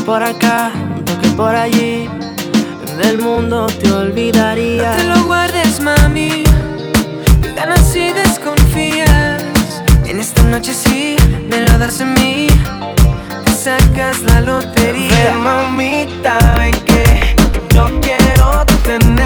por 0.04 0.22
acá, 0.22 0.72
un 0.96 1.04
toque 1.04 1.28
por 1.30 1.54
allí. 1.54 2.08
Del 2.98 3.18
mundo 3.18 3.66
te 3.66 3.90
olvidaría. 3.90 4.90
No 4.90 4.96
te 4.96 5.04
lo 5.04 5.24
guardes, 5.24 5.80
mami. 5.80 6.44
Ganas 7.54 7.92
si 7.92 8.12
desconfías. 8.12 9.42
En 10.06 10.20
esta 10.20 10.42
noche 10.44 10.74
sí, 10.74 11.16
me 11.48 11.60
lo 11.62 11.78
das 11.78 12.00
en 12.00 12.14
mí. 12.14 12.46
Te 13.44 13.52
sacas 13.52 14.22
la 14.22 14.40
lotería. 14.40 15.08
Ven, 15.08 15.38
mamita, 15.38 16.38
ven 16.58 16.72
que 16.84 17.36
yo 17.74 17.88
quiero 18.00 18.64
tener. 18.84 19.21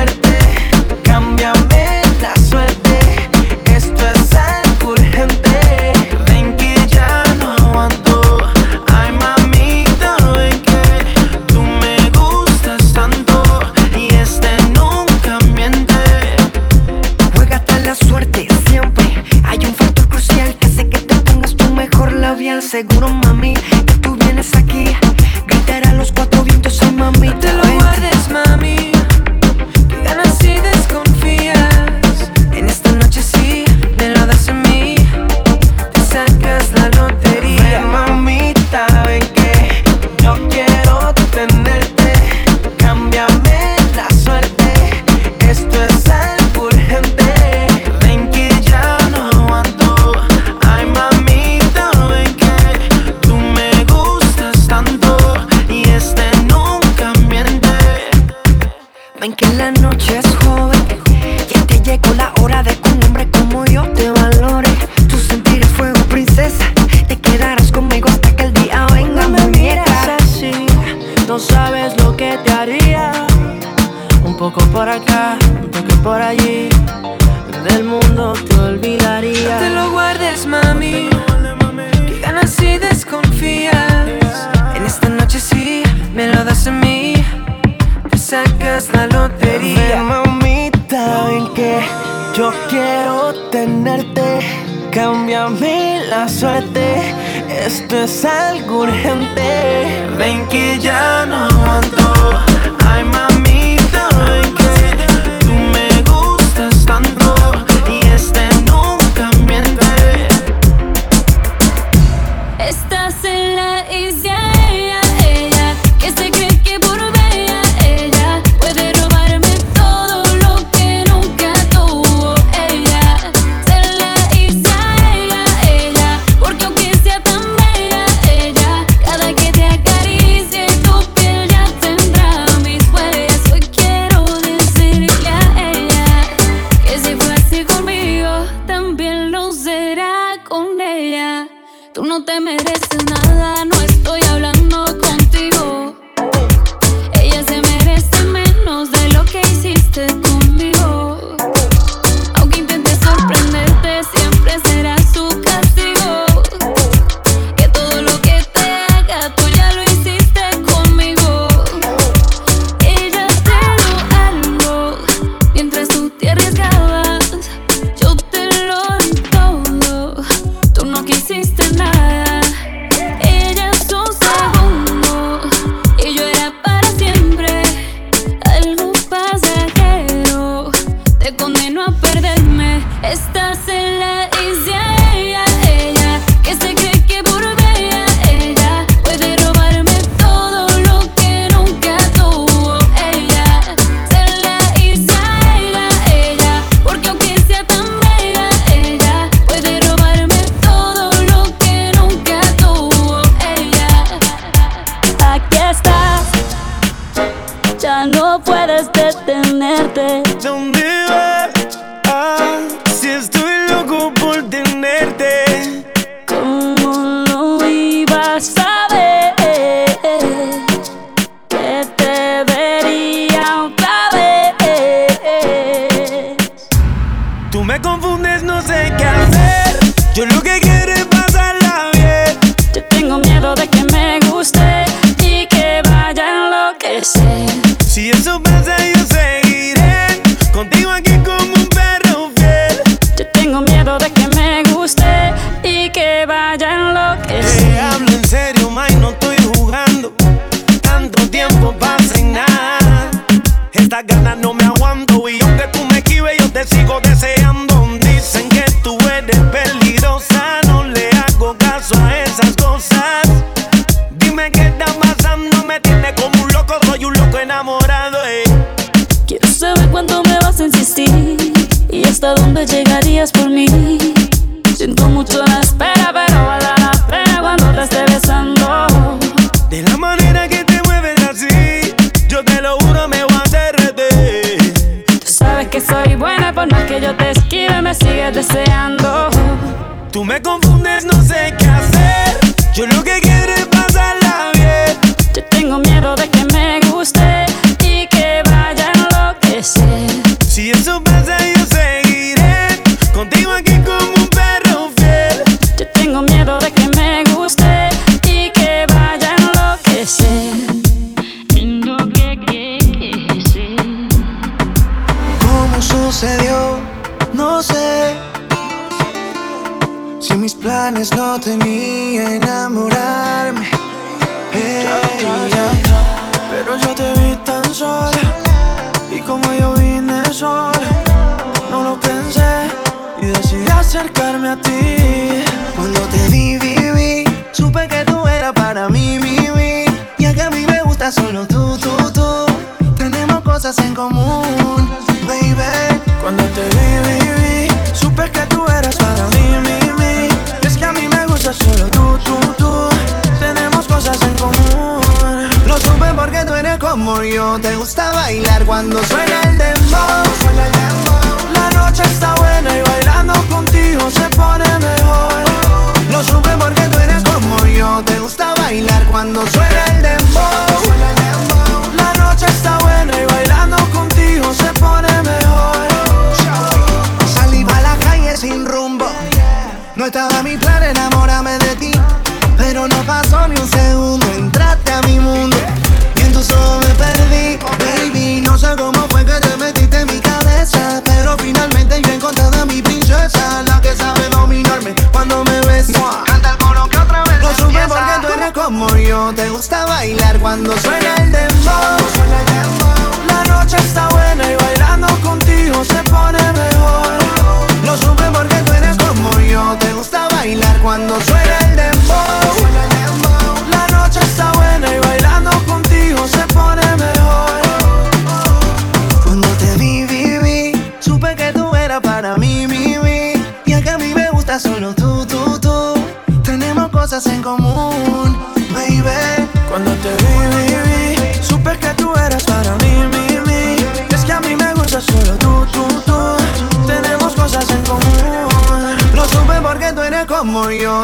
Gusta 399.57 399.87
bailar 399.87 400.39
cuando 400.39 400.77
suena 400.77 401.15
el 401.17 401.26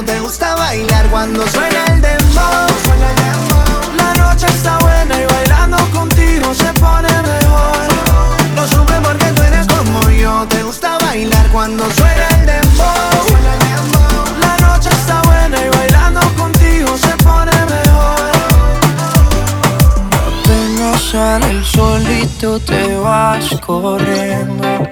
Te 0.00 0.18
gusta 0.20 0.54
bailar 0.54 1.06
cuando 1.10 1.46
suena 1.46 1.84
el 1.84 2.00
dembow. 2.00 2.66
La 3.96 4.14
noche 4.14 4.46
está 4.46 4.78
buena 4.78 5.20
y 5.20 5.26
bailando 5.26 5.76
contigo 5.92 6.54
se 6.54 6.72
pone 6.80 7.08
mejor. 7.08 7.76
Lo 8.56 8.66
supe 8.66 8.94
porque 9.04 9.26
tú 9.26 9.42
eres 9.42 9.66
como 9.66 10.10
yo. 10.10 10.46
Te 10.48 10.62
gusta 10.62 10.98
bailar 10.98 11.46
cuando 11.52 11.84
suena 11.92 12.28
el 12.40 12.46
dembow. 12.46 12.86
La 14.40 14.56
noche 14.66 14.88
está 14.88 15.20
buena 15.22 15.60
y 15.60 15.68
bailando 15.68 16.20
contigo 16.36 16.96
se 16.96 17.16
pone 17.22 17.52
mejor. 17.52 18.32
Apenas 20.26 21.02
sale 21.02 21.50
el 21.50 21.64
solito 21.64 22.58
te 22.60 22.96
vas 22.96 23.44
corriendo. 23.64 24.91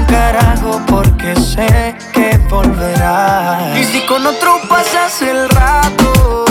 un 0.00 0.06
carajo 0.06 0.80
porque 0.86 1.34
sé 1.36 1.94
que 2.12 2.38
volverás. 2.48 3.78
Y 3.78 3.84
si 3.84 4.00
con 4.06 4.24
otro 4.26 4.60
pasas 4.68 5.20
el 5.22 5.48
rato, 5.48 6.44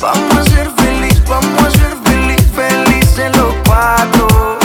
vamos 0.00 0.36
a 0.38 0.44
ser 0.44 0.70
feliz, 0.76 1.22
vamos 1.28 1.64
a 1.64 1.70
ser 1.70 1.94
feliz, 2.04 2.42
felices 2.54 3.36
los 3.36 3.54
cuatro. 3.66 4.58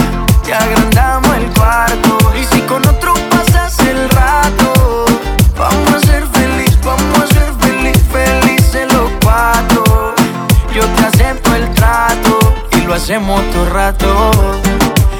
Te 0.43 0.53
agrandamos 0.53 1.35
el 1.37 1.49
cuarto. 1.51 2.17
Y 2.39 2.43
si 2.53 2.61
con 2.61 2.85
otro 2.87 3.13
pasas 3.29 3.77
el 3.79 4.09
rato, 4.09 5.05
vamos 5.57 5.93
a 5.95 5.99
ser 5.99 6.23
feliz, 6.27 6.77
vamos 6.83 7.19
a 7.23 7.27
ser 7.27 7.53
feliz, 7.59 7.99
felices 8.11 8.93
los 8.93 9.09
cuatro. 9.23 9.83
Yo 10.73 10.85
te 10.85 11.05
acepto 11.05 11.55
el 11.55 11.69
trato 11.73 12.39
y 12.71 12.81
lo 12.81 12.93
hacemos 12.93 13.41
todo 13.51 13.69
rato. 13.69 14.31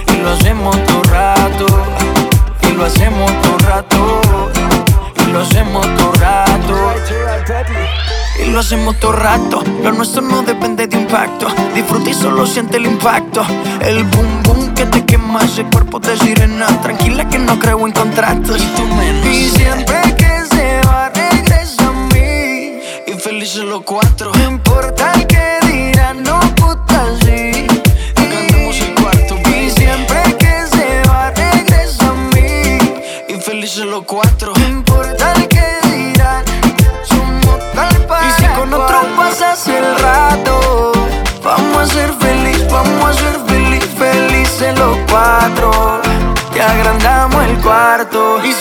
Y 0.07 0.17
lo 0.17 0.31
hacemos 0.31 0.75
todo 0.85 0.88
lo 8.49 8.59
hacemos 8.59 8.99
todo 8.99 9.13
rato. 9.13 9.63
Lo 9.83 9.91
nuestro 9.91 10.21
no 10.21 10.41
depende 10.41 10.87
de 10.87 10.97
impacto. 10.97 11.47
Disfruta 11.73 12.09
y 12.09 12.13
solo 12.13 12.45
siente 12.45 12.77
el 12.77 12.85
impacto. 12.85 13.45
El 13.81 14.03
boom 14.03 14.43
boom 14.43 14.73
que 14.73 14.85
te 14.85 15.05
quema 15.05 15.39
ese 15.43 15.63
cuerpo 15.65 15.99
de 15.99 16.17
sirena. 16.17 16.67
Tranquila 16.81 17.27
que 17.29 17.39
no 17.39 17.59
creo 17.59 17.85
en 17.85 17.91
contratos. 17.91 18.61
Y 18.61 18.65
tú 18.75 18.85
menos. 18.95 19.25
Y 19.25 19.49
siempre 19.49 20.01
que 20.17 20.45
se 20.49 20.81
va, 20.87 21.09
regresa 21.09 21.87
a 21.87 21.91
mí. 22.13 22.79
Y 23.07 23.13
felices 23.19 23.63
los 23.63 23.81
cuatro. 23.81 24.31
No 24.33 24.43
importa 24.49 25.11
el 25.13 25.27
que 25.27 25.59
dirán, 25.67 26.23
no 26.23 26.39
puta 26.55 27.05
sí. 27.21 27.67
El 28.15 28.95
cuarto. 29.01 29.37
Y 29.49 29.69
siempre 29.69 30.21
que 30.37 30.67
se 30.67 31.09
va, 31.09 31.31
regresa 31.31 32.09
a 32.09 32.13
mí. 32.13 32.77
Y 33.27 33.33
felices 33.41 33.85
los 33.85 34.03
cuatro. 34.03 34.53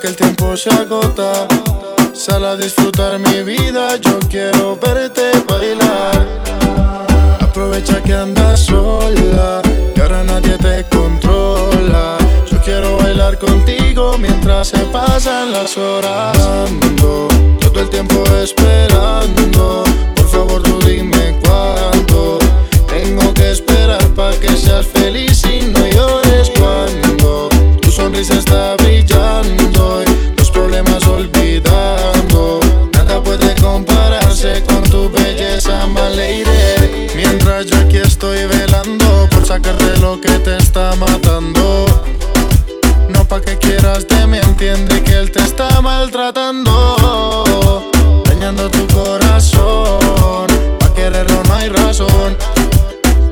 Que 0.00 0.08
el 0.08 0.16
tiempo 0.16 0.56
se 0.56 0.70
agota. 0.70 1.46
Sal 2.14 2.46
a 2.46 2.56
disfrutar 2.56 3.18
mi 3.18 3.42
vida, 3.42 3.96
yo 3.96 4.18
quiero 4.30 4.74
verte 4.76 5.30
bailar. 5.46 6.26
Aprovecha 7.38 8.02
que 8.02 8.14
andas 8.14 8.60
sola, 8.60 9.60
que 9.94 10.00
ahora 10.00 10.24
nadie 10.24 10.56
te 10.56 10.84
controla. 10.88 12.16
Yo 12.50 12.58
quiero 12.64 12.96
bailar 12.96 13.38
contigo 13.38 14.16
mientras 14.18 14.68
se 14.68 14.78
pasan 14.86 15.52
las 15.52 15.76
horas. 15.76 16.38
Todo 17.60 17.80
el 17.80 17.90
tiempo 17.90 18.24
esperando. 18.42 19.84
Por 20.16 20.28
favor, 20.28 20.62
tú 20.62 20.78
dime 20.86 21.38
cuándo. 21.44 22.38
Tengo 22.88 23.34
que 23.34 23.50
esperar 23.50 24.02
para 24.16 24.34
que 24.36 24.56
seas 24.56 24.86
feliz 24.86 25.44
y 25.44 25.66
no 25.66 25.86
llores 25.86 26.50
cuando 26.58 27.50
tu 27.82 27.90
sonrisa 27.90 28.34
está 28.34 28.74
brillando 28.76 29.11
Yo 37.64 37.76
aquí 37.78 37.98
estoy 37.98 38.44
velando 38.46 39.28
por 39.30 39.46
sacarte 39.46 39.96
lo 40.00 40.20
que 40.20 40.30
te 40.40 40.56
está 40.56 40.96
matando. 40.96 41.86
No 43.08 43.24
pa' 43.24 43.40
que 43.40 43.56
quieras 43.56 44.08
de 44.08 44.26
mí, 44.26 44.38
entiende 44.38 45.00
que 45.04 45.12
él 45.12 45.30
te 45.30 45.38
está 45.40 45.80
maltratando. 45.80 46.72
Dañando 48.24 48.68
tu 48.68 48.84
corazón, 48.88 50.48
pa' 50.80 50.92
quererlo 50.94 51.40
no 51.44 51.54
hay 51.54 51.68
razón. 51.68 52.36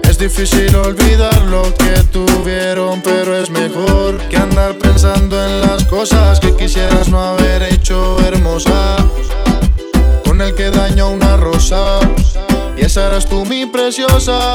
Es 0.05 0.17
difícil 0.17 0.77
olvidar 0.77 1.43
lo 1.47 1.63
que 1.75 2.01
tuvieron, 2.13 3.03
pero 3.03 3.37
es 3.37 3.51
mejor 3.51 4.19
que 4.29 4.37
andar 4.37 4.79
pensando 4.79 5.45
en 5.45 5.61
las 5.61 5.85
cosas 5.87 6.39
que 6.39 6.55
quisieras 6.55 7.09
no 7.09 7.21
haber 7.21 7.65
hecho 7.65 8.17
hermosa. 8.25 8.97
Con 10.25 10.41
el 10.41 10.55
que 10.55 10.71
dañó 10.71 11.11
una 11.11 11.37
rosa, 11.37 11.99
y 12.81 12.85
esa 12.85 13.19
tú 13.21 13.45
mi 13.45 13.67
preciosa. 13.67 14.55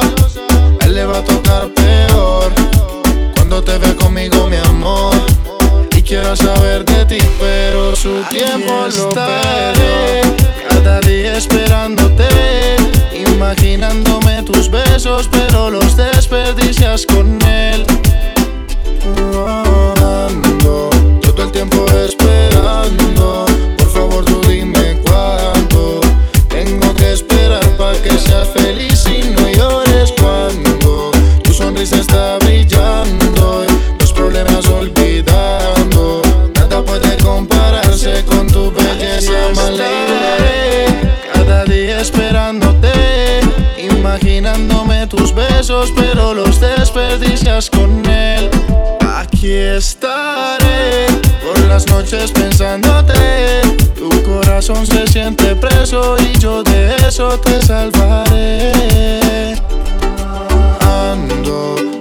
Él 0.81 0.93
le 0.93 1.05
va 1.05 1.19
a 1.19 1.23
tocar 1.23 1.69
peor 1.69 2.51
cuando 3.35 3.63
te 3.63 3.77
ve 3.77 3.95
conmigo, 3.95 4.47
mi 4.47 4.57
amor. 4.57 5.15
Y 5.95 6.01
quiero 6.01 6.35
saber 6.35 6.85
de 6.85 7.05
ti, 7.05 7.17
pero 7.39 7.95
su 7.95 8.21
tiempo 8.29 8.71
lo 8.71 9.09
estaré. 9.09 10.21
Cada 10.69 10.99
día 11.01 11.37
esperándote, 11.37 12.25
imaginándome 13.13 14.43
tus 14.43 14.69
besos, 14.69 15.29
pero 15.31 15.69
los 15.69 15.95
desperdicias 15.95 17.05
con 17.05 17.39
él. 17.43 17.85
Ando 19.03 19.64
sonrisa 31.85 31.97
está 31.97 32.37
brillando 32.39 33.63
y 33.63 33.99
los 33.99 34.11
problemas 34.13 34.67
olvidando. 34.67 36.21
Nada 36.55 36.81
puede 36.83 37.15
compararse 37.17 38.23
con 38.25 38.47
tu 38.47 38.71
belleza, 38.71 39.31
lady. 39.71 41.09
Cada 41.33 41.63
día 41.65 42.01
esperándote, 42.01 42.91
imaginándome 43.77 45.07
tus 45.07 45.33
besos, 45.33 45.91
pero 45.95 46.33
los 46.33 46.59
desperdicias 46.59 47.69
con 47.69 48.05
él. 48.05 48.49
Aquí 49.15 49.51
estaré 49.51 51.07
por 51.45 51.59
las 51.67 51.87
noches 51.87 52.31
pensándote. 52.31 53.61
Tu 53.95 54.09
corazón 54.23 54.85
se 54.87 55.07
siente 55.07 55.55
preso 55.55 56.15
y 56.19 56.37
yo 56.39 56.63
de 56.63 56.95
eso 57.07 57.39
te 57.39 57.61
salvaré. 57.61 59.05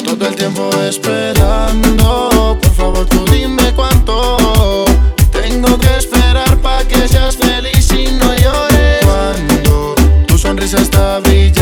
Todo 0.04 0.28
el 0.28 0.36
tiempo 0.36 0.70
esperando. 0.88 2.56
Por 2.62 2.72
favor, 2.72 3.06
tú 3.06 3.24
dime 3.32 3.72
cuánto. 3.74 4.84
Tengo 5.32 5.76
que 5.78 5.96
esperar 5.96 6.56
para 6.58 6.86
que 6.86 7.08
seas 7.08 7.36
feliz 7.36 7.90
y 7.90 8.12
no 8.12 8.34
llores. 8.36 9.04
Cuando 9.04 9.94
tu 10.26 10.38
sonrisa 10.38 10.78
está 10.78 11.18
brillando 11.18 11.53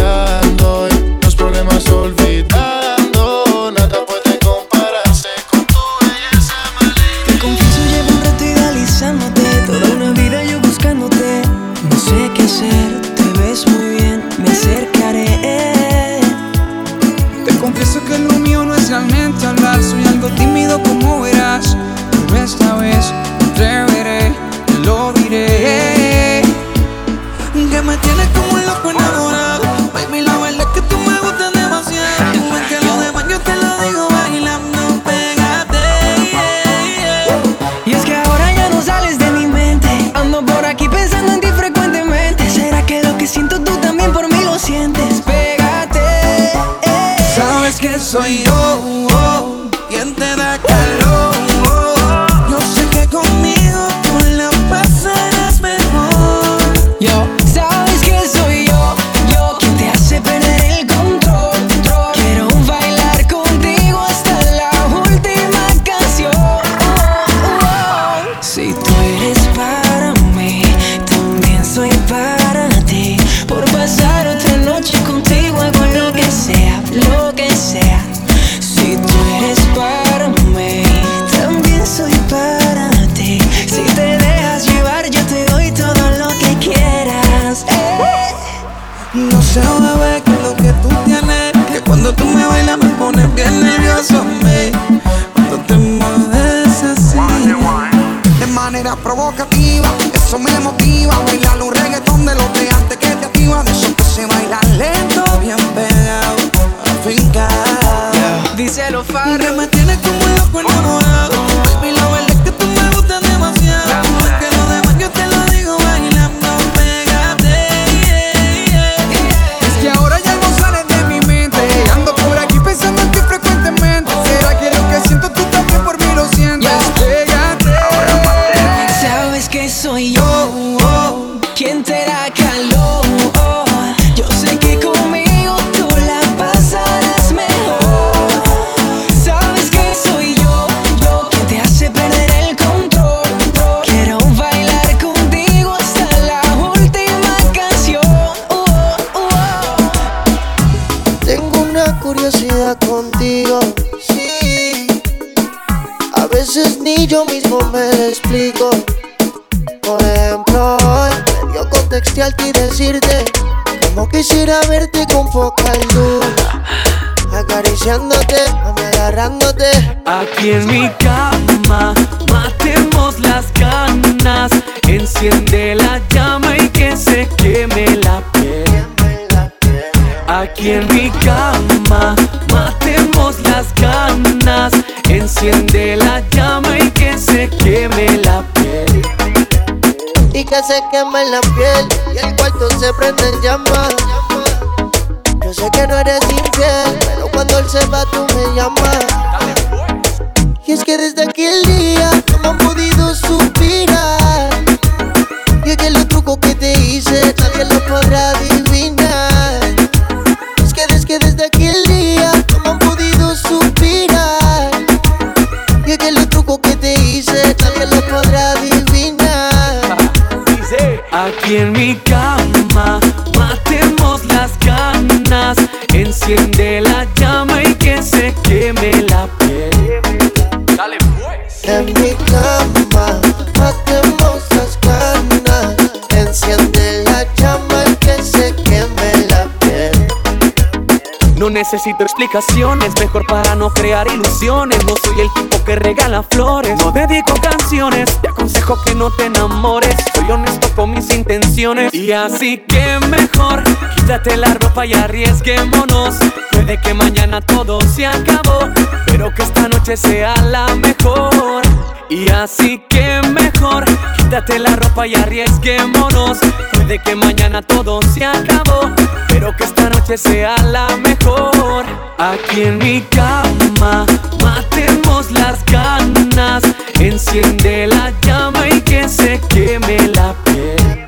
explicaciones, 242.23 242.95
mejor 243.01 243.27
para 243.27 243.57
no 243.57 243.71
crear 243.71 244.07
ilusiones. 244.07 244.79
No 244.85 244.95
soy 245.03 245.21
el 245.21 245.33
tipo 245.35 245.65
que 245.65 245.75
regala 245.75 246.23
flores, 246.23 246.79
no 246.79 246.93
dedico 246.93 247.35
canciones. 247.41 248.17
Te 248.21 248.29
aconsejo 248.29 248.81
que 248.85 248.95
no 248.95 249.11
te 249.11 249.27
enamores, 249.27 249.97
soy 250.15 250.31
honesto 250.31 250.69
con 250.77 250.93
mis 250.93 251.13
intenciones. 251.13 251.93
Y 251.93 252.13
así 252.13 252.59
que 252.69 253.01
mejor, 253.09 253.65
quítate 253.97 254.37
la 254.37 254.55
ropa 254.55 254.87
y 254.87 254.95
arriesguémonos. 254.95 256.15
Puede 256.53 256.81
que 256.81 256.95
mañana 256.95 257.41
todo 257.41 257.81
se 257.81 258.07
acabó, 258.07 258.69
pero 259.07 259.35
que 259.35 259.43
esta 259.43 259.69
noche 259.69 259.97
sea 259.97 260.37
la 260.43 260.73
mejor. 260.77 261.63
Y 262.09 262.29
así 262.31 262.81
que 262.89 263.21
mejor, 263.33 263.85
quítate 264.17 264.61
la 264.61 264.77
ropa 264.77 265.09
y 265.09 265.17
arriesguémonos. 265.17 266.39
Puede 266.73 267.01
que 267.01 267.17
mañana 267.17 267.63
todo 267.63 268.01
se 268.15 268.25
acabó 268.25 268.93
Espero 269.33 269.57
que 269.57 269.65
esta 269.65 269.89
noche 269.89 270.19
sea 270.19 270.55
la 270.59 270.95
mejor. 270.99 271.87
Aquí 272.19 272.65
en 272.65 272.77
mi 272.77 273.01
cama, 273.01 274.05
matemos 274.43 275.31
las 275.31 275.65
ganas. 275.65 276.63
Enciende 277.01 277.87
la 277.87 278.13
llama 278.21 278.69
y 278.69 278.83
que 278.83 279.09
se 279.09 279.41
queme 279.49 279.97
la 280.09 280.35
piel. 280.45 281.07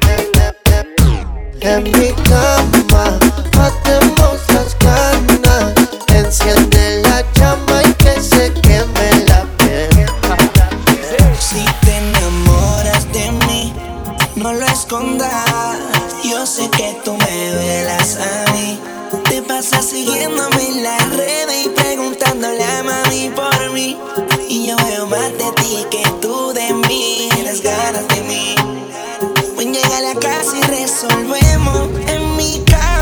En 1.61 1.85
mi 1.85 2.15
cama, 2.25 3.19
matemos 3.59 4.41
las 4.55 4.75
ganas. 4.79 5.75
Enciende 6.07 7.03
la 7.03 7.21
llama 7.35 7.83
y 7.83 7.93
que 7.93 8.23
se 8.23 8.55
queme 8.55 9.27
la 9.29 9.45
piel. 9.59 10.07
Si 11.39 11.63
te 11.83 11.99
enamoras 11.99 13.07
de 13.13 13.31
mí, 13.47 13.75
no 14.37 14.55
lo 14.55 14.65
escondas. 14.65 16.14
Yo 16.25 16.47
sé 16.47 16.71
que 16.71 16.99
tú 17.05 17.13
me 17.19 17.55
velas 17.55 18.17
a 18.17 18.53
mí. 18.53 18.81
Te 19.29 19.43
pasas 19.43 19.85
siguiéndome 19.85 20.69
en 20.69 20.83
las 20.83 21.17
redes 21.17 21.67
y 21.67 21.69
preguntándole 21.69 22.65
a 22.65 22.83
mami 22.83 23.31
por 23.37 23.71
mí. 23.73 23.99
Y 24.49 24.67
yo 24.67 24.77
veo 24.79 25.07
más 25.07 25.31
de 25.33 25.53
ti 25.57 25.85
que 25.91 26.03
tú 26.23 26.55
de 26.55 26.73
mí. 26.89 27.29
Tienes 27.35 27.61
ganas 27.61 28.09
de 28.09 28.23
mí. 28.23 28.57
Ven, 29.59 29.75
llega 29.75 29.99
a 29.99 30.01
la 30.01 30.15
casa 30.15 30.57
y 30.57 30.63
resolvemos 30.63 31.91
en 32.09 32.37
mi 32.37 32.65
casa. 32.65 32.94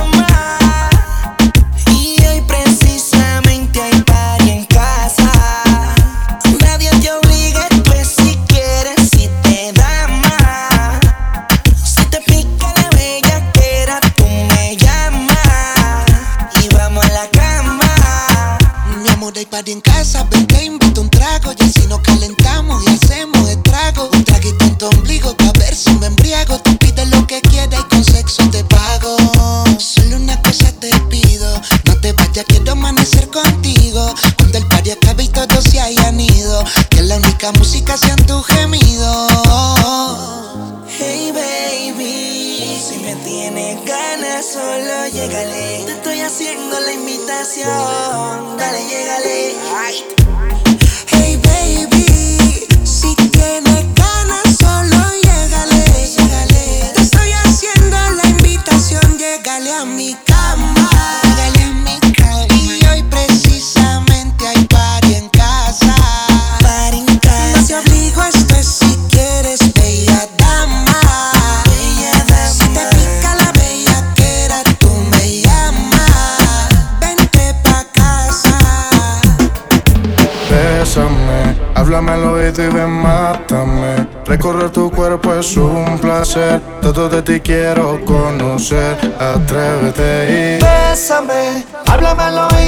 ser, 86.33 86.61
todo 86.81 87.09
de 87.11 87.21
ti 87.21 87.41
quiero 87.41 88.03
conocer. 88.05 88.97
Atrévete 89.19 90.59
y 90.59 90.65
bésame, 90.65 91.65
háblame 91.87 92.23
al 92.23 92.39
oído 92.39 92.62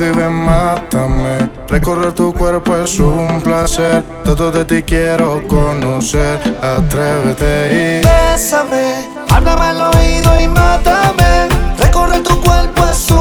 ti 0.00 0.10
ven, 0.16 0.32
mátame. 0.32 1.50
Recorrer 1.68 2.12
tu 2.14 2.32
cuerpo 2.32 2.74
es 2.76 2.98
un 2.98 3.42
placer. 3.42 4.02
Todo 4.24 4.50
de 4.50 4.64
ti 4.64 4.82
quiero 4.82 5.46
conocer. 5.46 6.40
Atrévete 6.62 7.52
y 7.70 8.06
bésame. 8.06 8.86
Háblame 9.28 9.66
al 9.72 9.80
oído 9.94 10.40
y 10.40 10.48
mátame. 10.48 11.48
Recorrer 11.78 12.22
tu 12.22 12.40
cuerpo 12.40 12.82
es 12.90 13.10
un 13.10 13.19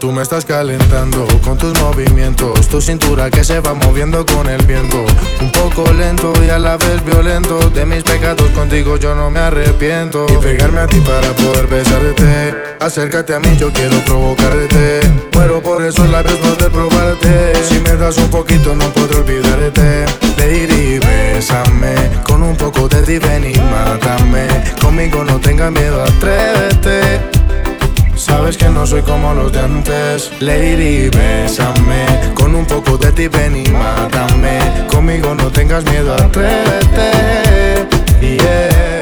Tú 0.00 0.12
me 0.12 0.22
estás 0.22 0.44
calentando 0.44 1.26
con 1.42 1.56
tus 1.56 1.78
movimientos, 1.80 2.68
tu 2.68 2.82
cintura 2.82 3.30
que 3.30 3.42
se 3.44 3.60
va 3.60 3.72
moviendo 3.72 4.26
con 4.26 4.46
el 4.46 4.62
viento. 4.66 5.04
Un 5.40 5.50
poco 5.52 5.90
lento 5.92 6.32
y 6.44 6.50
a 6.50 6.58
la 6.58 6.76
vez 6.76 7.02
violento, 7.04 7.58
de 7.70 7.86
mis 7.86 8.02
pecados 8.02 8.50
contigo 8.50 8.98
yo 8.98 9.14
no 9.14 9.30
me 9.30 9.40
arrepiento. 9.40 10.26
Y 10.28 10.36
pegarme 10.36 10.80
a 10.80 10.86
ti 10.86 11.00
para 11.00 11.28
poder 11.32 11.66
besarte, 11.66 12.54
acércate 12.78 13.34
a 13.34 13.40
mí, 13.40 13.56
yo 13.56 13.72
quiero 13.72 13.98
provocarte. 14.04 15.00
Muero 15.32 15.62
por 15.62 15.82
esos 15.82 16.08
labios 16.10 16.36
poder 16.36 16.70
probarte, 16.70 17.52
si 17.66 17.80
me 17.80 17.96
das 17.96 18.18
un 18.18 18.28
poquito 18.28 18.74
no 18.74 18.92
podré 18.92 19.16
olvidarte. 19.16 20.04
Lady, 20.36 20.98
bésame, 20.98 21.94
con 22.22 22.42
un 22.42 22.56
poco 22.56 22.86
de 22.88 23.02
ti 23.02 23.18
ven 23.18 23.50
y 23.50 23.58
mátame. 23.58 24.46
Conmigo 24.80 25.24
no 25.24 25.40
tengas 25.40 25.72
miedo, 25.72 26.02
atrévete. 26.02 27.35
Sabes 28.26 28.56
que 28.56 28.68
no 28.68 28.84
soy 28.84 29.02
como 29.02 29.32
los 29.34 29.52
de 29.52 29.60
antes. 29.60 30.32
Lady, 30.40 31.08
bésame. 31.10 32.06
Con 32.34 32.56
un 32.56 32.66
poco 32.66 32.98
de 32.98 33.12
ti 33.12 33.28
ven 33.28 33.54
y 33.54 33.68
mátame. 33.70 34.58
Conmigo 34.88 35.32
no 35.36 35.48
tengas 35.52 35.84
miedo, 35.84 36.12
atrévete. 36.12 37.86
Yeah. 38.20 38.95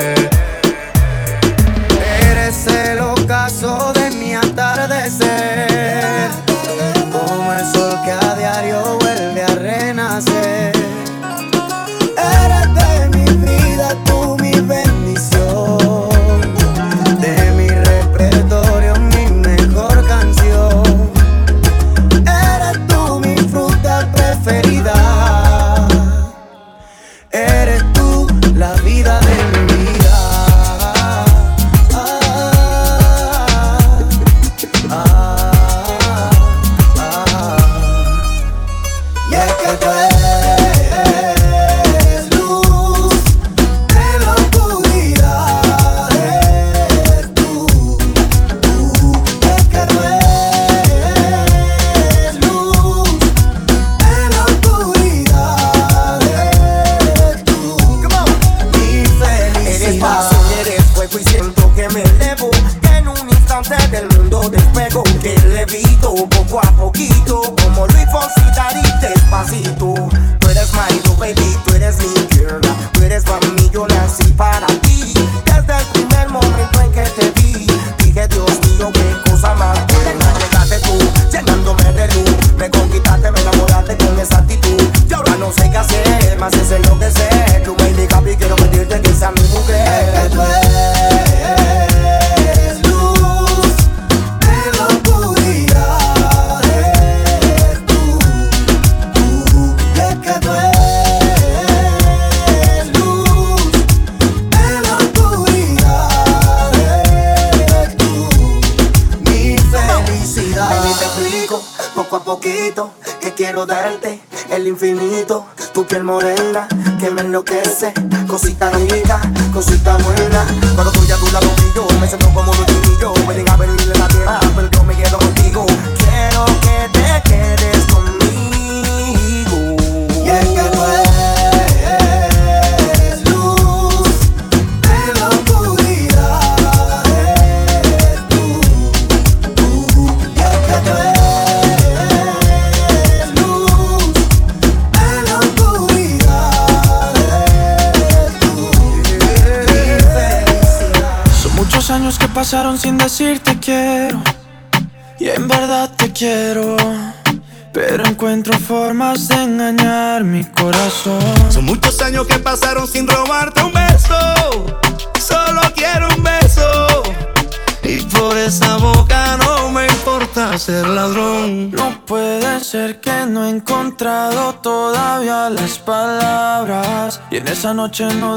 noche 177.85 178.07
no 178.14 178.34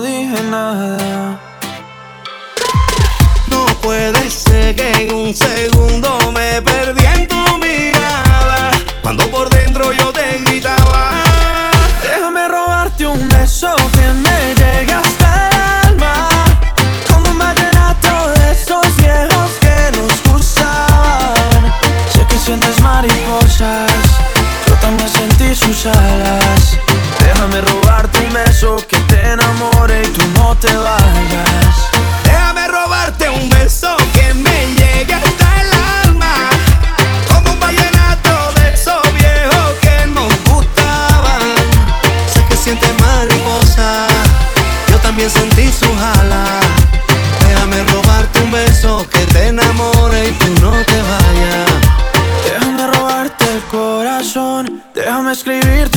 me 55.28 55.36
shkrivir 55.36 55.97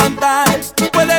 sometimes. 0.00 0.72
Puedes 0.92 1.09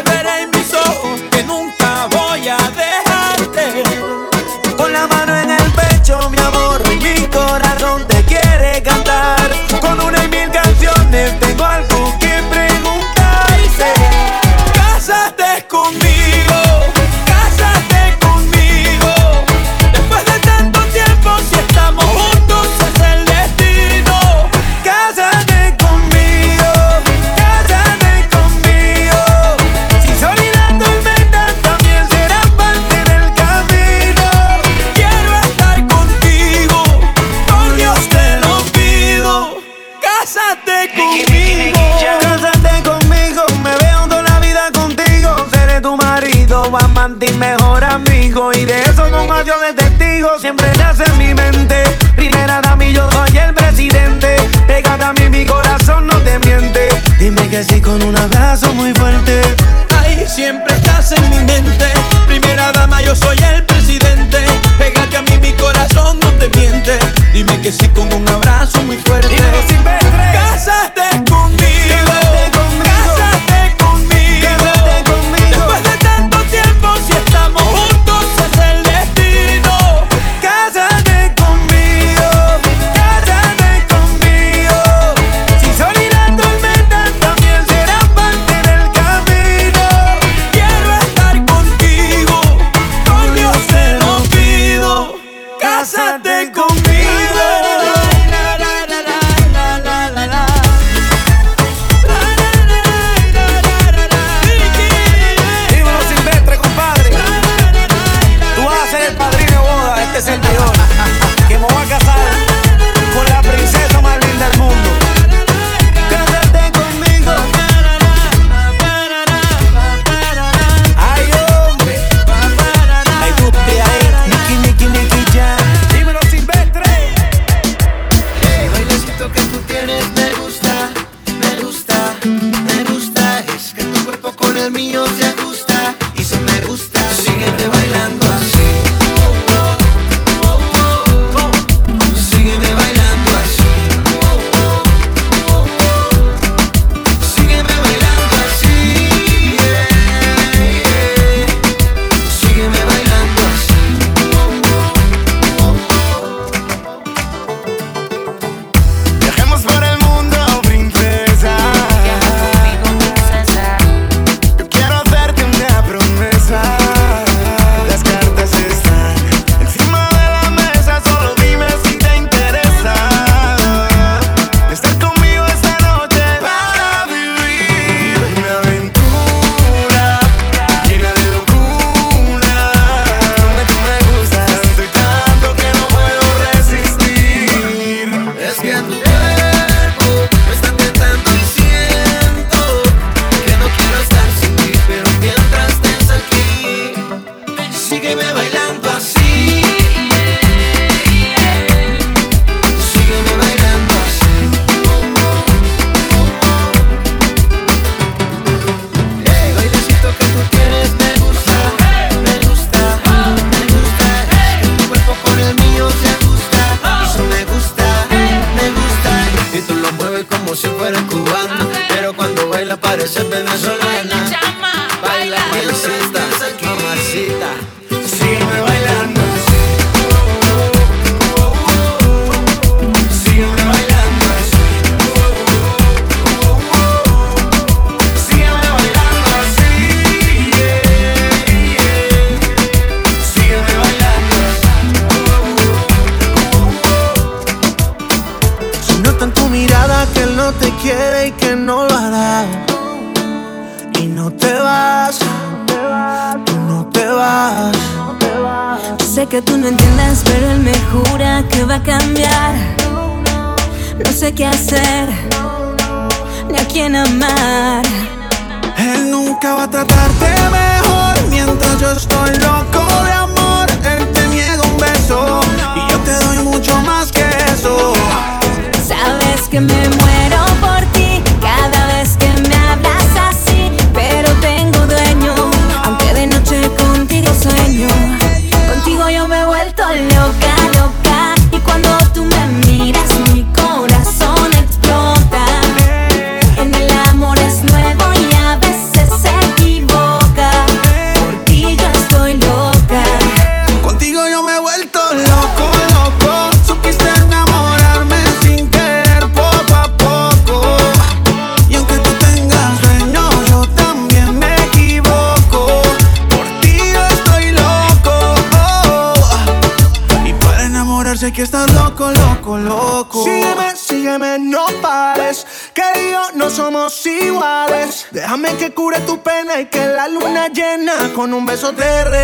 beso 331.51 331.73
te 331.73 332.20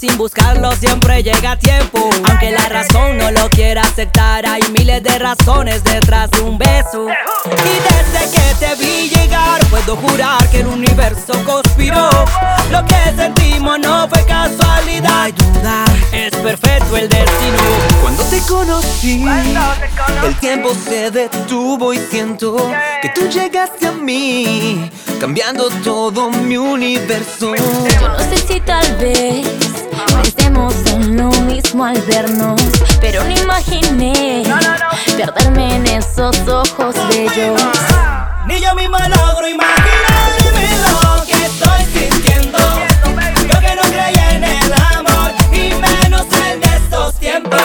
sin 0.00 0.16
buscarlo 0.16 0.72
siempre 0.76 1.22
llega 1.22 1.52
a 1.52 1.58
tiempo. 1.58 2.08
Aunque 2.28 2.50
la 2.50 2.66
razón 2.68 3.18
no 3.18 3.30
lo 3.30 3.50
quiera 3.50 3.82
aceptar, 3.82 4.46
hay 4.46 4.62
miles 4.72 5.02
de 5.02 5.18
razones 5.18 5.84
detrás 5.84 6.30
de 6.30 6.40
un 6.40 6.56
beso. 6.56 7.06
Y 7.44 8.14
desde 8.14 8.30
que 8.32 8.54
te 8.58 8.74
vi 8.76 9.10
llegar, 9.10 9.60
puedo 9.66 9.96
jurar 9.96 10.48
que 10.48 10.60
el 10.60 10.68
universo 10.68 11.34
conspiró. 11.44 12.08
Lo 12.70 12.84
que 12.86 13.12
sentimos 13.14 13.78
no 13.78 14.08
fue 14.08 14.24
casualidad. 14.24 15.24
Hay 15.24 15.34
es 16.12 16.34
perfecto 16.36 16.96
el 16.96 17.08
destino. 17.08 17.62
Cuando 18.00 18.22
te 18.24 18.40
conocí, 18.48 19.24
el 20.24 20.34
tiempo 20.36 20.70
se 20.74 21.10
detuvo 21.10 21.92
y 21.92 21.98
siento 21.98 22.56
que 23.02 23.10
tú 23.10 23.28
llegaste 23.28 23.88
a 23.88 23.92
mí, 23.92 24.90
cambiando 25.20 25.68
todo 25.84 26.30
mi 26.30 26.56
universo. 26.56 27.54
Yo 27.54 28.08
no 28.08 28.18
sé 28.18 28.38
si 28.38 28.60
tal 28.60 28.96
vez 28.96 29.89
Pensemos 30.06 30.74
en 30.86 31.16
lo 31.16 31.30
mismo 31.42 31.84
al 31.84 32.00
vernos, 32.02 32.60
pero 33.00 33.22
no 33.24 33.30
imaginé 33.30 34.42
perderme 35.16 35.76
en 35.76 35.86
esos 35.86 36.36
ojos 36.48 36.94
bellos. 37.08 37.60
Ni 38.46 38.60
yo 38.60 38.74
misma 38.74 39.08
logro 39.08 39.48
imaginarme 39.48 40.78
lo 40.82 41.24
que 41.24 41.44
estoy 41.46 41.84
sintiendo. 41.92 42.58
Yo 43.52 43.60
que 43.60 43.76
no 43.76 43.82
creía 43.82 44.36
en 44.36 44.44
el 44.44 44.72
amor 44.94 45.32
y 45.52 45.74
menos 45.74 46.26
en 46.46 46.62
estos 46.62 47.14
tiempos. 47.16 47.60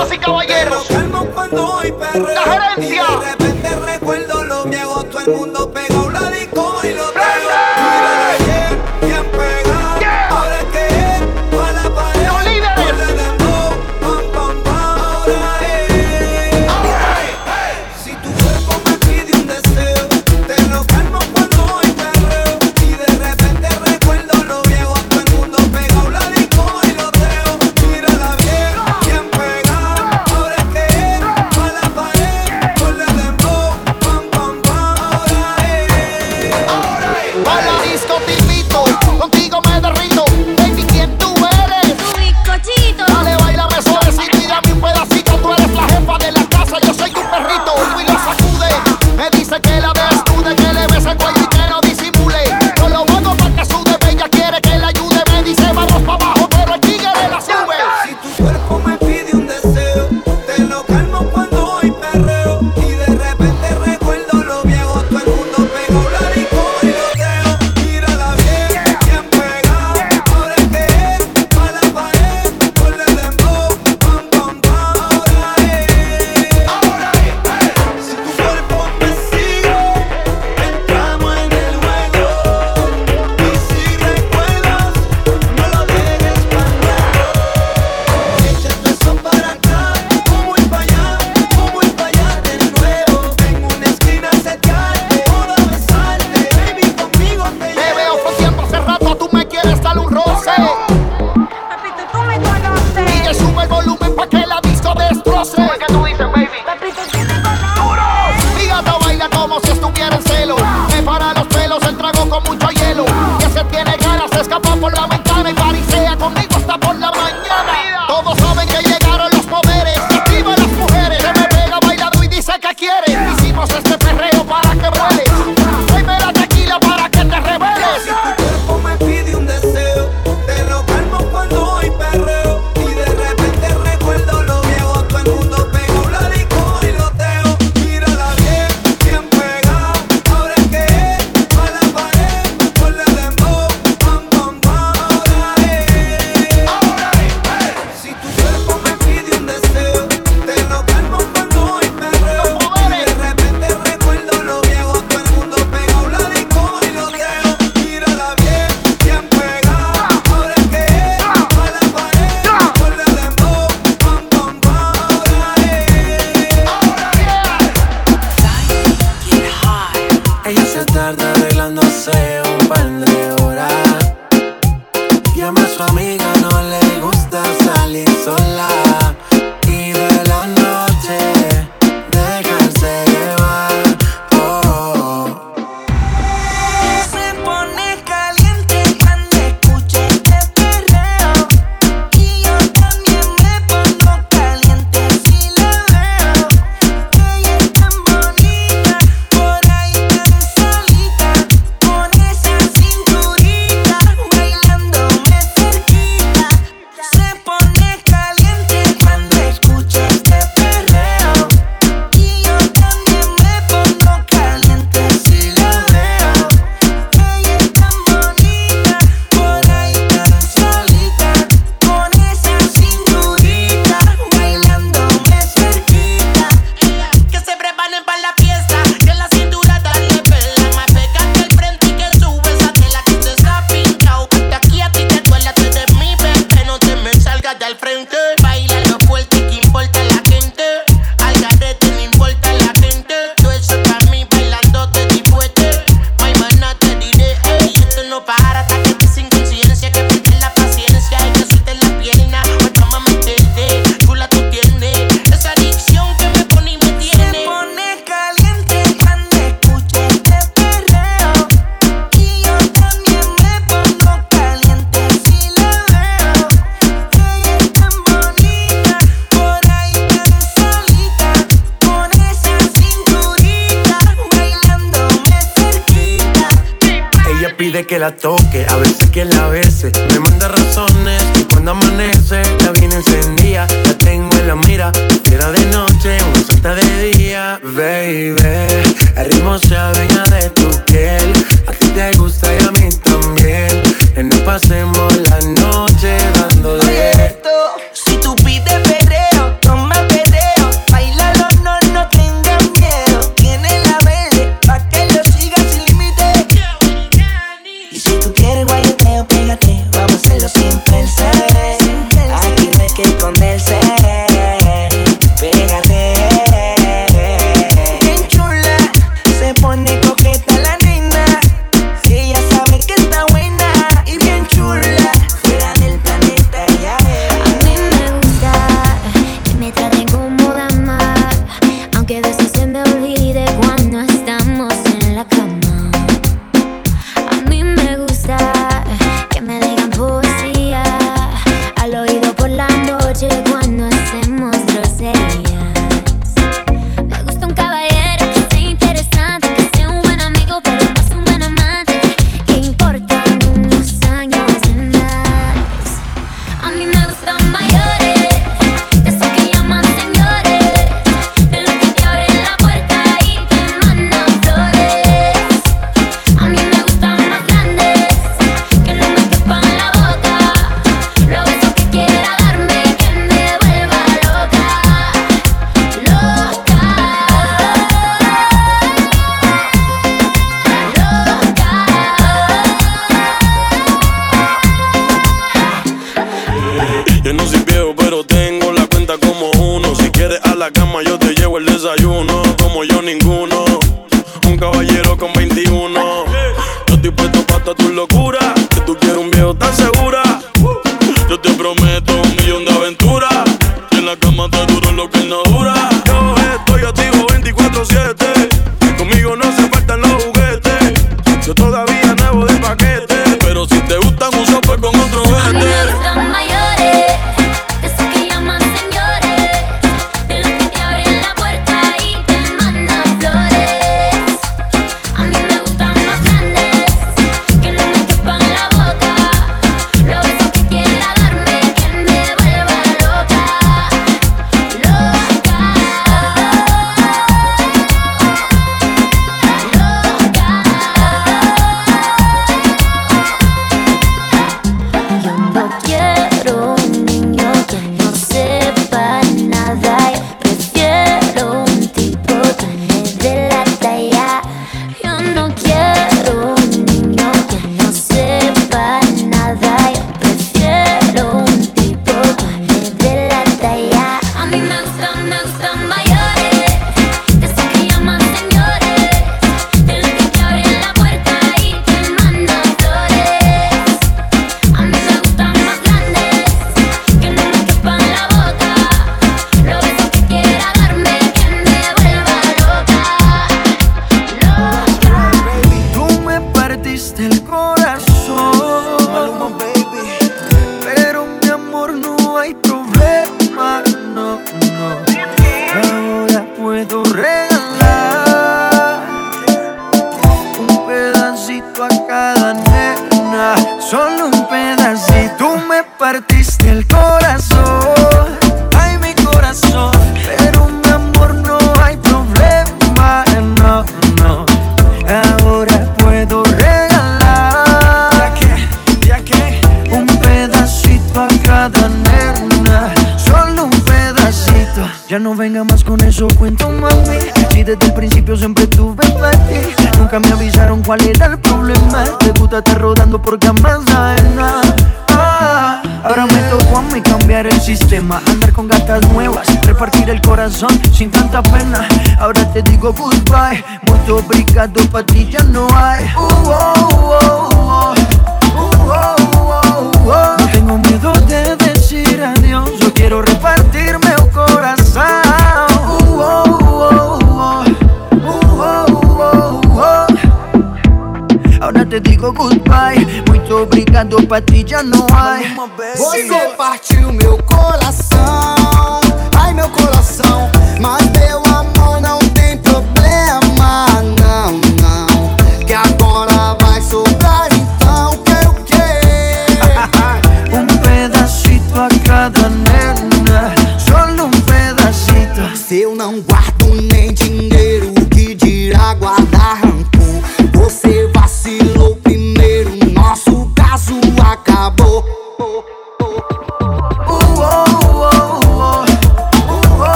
Damas 0.00 0.14
y 0.14 0.18
caballeros, 0.18 0.88
la 0.88 2.42
gerencia. 2.42 3.04
De 3.04 3.26
repente 3.32 3.68
recuerdo 3.84 4.44
los 4.44 4.70
viejos, 4.70 5.10
todo 5.10 5.20
el 5.20 5.30
mundo 5.36 5.70
pegó 5.70 6.09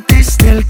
partiste 0.00 0.48
el 0.48 0.67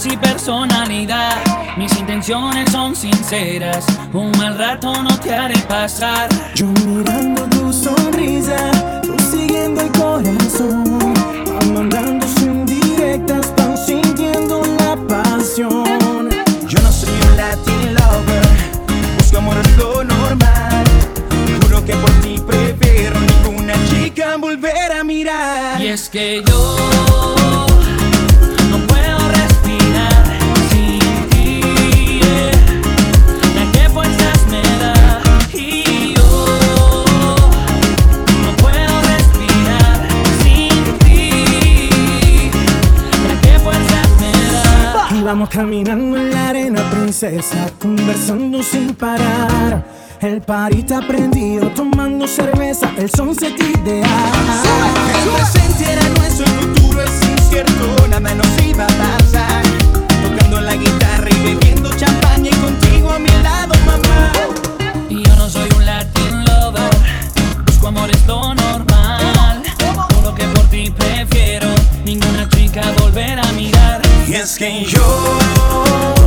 valores 0.00 0.06
y 0.06 0.16
personalidad. 0.16 1.36
Mis 1.76 1.96
intenciones 1.98 2.70
son 2.70 2.94
sinceras, 2.94 3.84
un 4.12 4.30
mal 4.38 4.56
rato 4.58 5.02
no 5.02 5.18
te 5.18 5.34
haré 5.34 5.58
pasar. 5.68 6.28
Yo 6.54 6.66
mirando 6.86 7.44
tu 7.44 7.72
sonrisa, 7.72 8.70
tú 9.02 9.14
siguiendo 9.30 9.80
el 9.82 9.90
corazón, 9.92 10.98
amandándose 11.62 12.44
en 12.44 12.66
directas, 12.66 13.52
van 13.56 13.76
sintiendo 13.76 14.62
la 14.78 14.96
pasión. 15.08 16.30
Yo 16.68 16.80
no 16.80 16.92
soy 16.92 17.10
un 17.10 17.36
Latin 17.36 17.94
lover, 17.94 18.48
busco 19.18 19.38
amor 19.38 19.56
es 19.64 19.76
lo 19.76 20.04
normal. 20.04 20.84
Juro 21.62 21.84
que 21.84 21.94
por 21.94 22.10
ti 22.22 22.40
prefiero 22.46 23.18
ninguna 23.20 23.74
chica 23.88 24.36
volver 24.36 24.92
a 24.92 25.04
mirar. 25.04 25.80
Y 25.80 25.88
es 25.88 26.08
que 26.08 26.42
yo. 26.46 27.59
Caminando 45.50 46.16
en 46.16 46.30
la 46.30 46.50
arena, 46.50 46.88
princesa, 46.90 47.72
conversando 47.80 48.62
sin 48.62 48.94
parar. 48.94 49.84
El 50.20 50.40
parita 50.42 51.00
prendido, 51.00 51.68
tomando 51.70 52.28
cerveza, 52.28 52.88
el 52.96 53.10
son 53.10 53.34
se 53.34 53.50
te 53.50 53.64
ideal. 53.64 54.06
El 55.22 55.30
presente 55.30 55.92
era 55.92 56.08
nuestro, 56.10 56.44
el 56.46 56.52
futuro 56.52 57.02
es 57.02 57.28
incierto, 57.28 58.06
nada 58.08 58.32
nos 58.32 58.46
iba 58.64 58.84
a 58.84 58.86
pasar. 58.86 59.62
Tocando 60.22 60.60
la 60.60 60.76
guitarra 60.76 61.28
y 61.28 61.42
bebiendo 61.42 61.90
champaña 61.96 62.50
y 62.50 62.54
contigo 62.54 63.10
a 63.10 63.18
mi 63.18 63.30
lado, 63.42 63.74
mamá. 63.84 64.32
Y 65.08 65.20
yo 65.26 65.34
no 65.34 65.48
soy 65.50 65.68
un 65.74 65.84
Latin 65.84 66.44
lover, 66.44 66.90
busco 67.66 67.88
amor 67.88 68.08
es 68.08 68.24
normal. 68.24 69.62
Todo 69.78 70.22
lo 70.22 70.32
que 70.32 70.44
por 70.44 70.64
ti 70.68 70.92
prefiero, 70.96 71.66
ninguna 72.04 72.48
chica 72.50 72.82
volverá 73.00 73.42
a 73.42 73.52
mí. 73.54 73.59
Risca 74.30 74.64
em 74.64 74.84
jogo. 74.84 76.19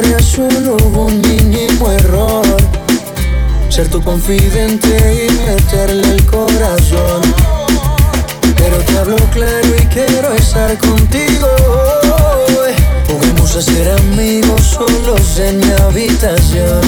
resuelvo 0.00 0.76
un 1.06 1.20
mínimo 1.22 1.90
error. 1.90 2.44
Ser 3.68 3.88
tu 3.88 4.00
confidente 4.02 5.26
y 5.26 5.32
meterle 5.50 6.08
el 6.14 6.26
corazón. 6.26 7.22
Pero 8.56 8.76
te 8.78 8.98
hablo 8.98 9.16
claro 9.32 9.68
y 9.78 9.86
quiero 9.86 10.32
estar 10.34 10.76
contigo 10.78 11.46
hoy. 11.66 12.72
Podemos 13.06 13.56
hacer 13.56 13.90
amigos 13.98 14.62
solos 14.62 15.38
en 15.38 15.58
mi 15.58 15.72
habitación. 15.82 16.80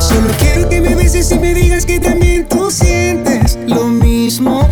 Solo 0.00 0.30
quiero 0.38 0.68
que 0.68 0.80
me 0.80 0.94
beses 0.94 1.30
y 1.32 1.38
me 1.38 1.54
digas 1.54 1.84
que 1.86 1.98
también 2.00 2.46
tú 2.48 2.70
sientes 2.70 3.58
lo 3.66 3.84
mismo 3.84 4.68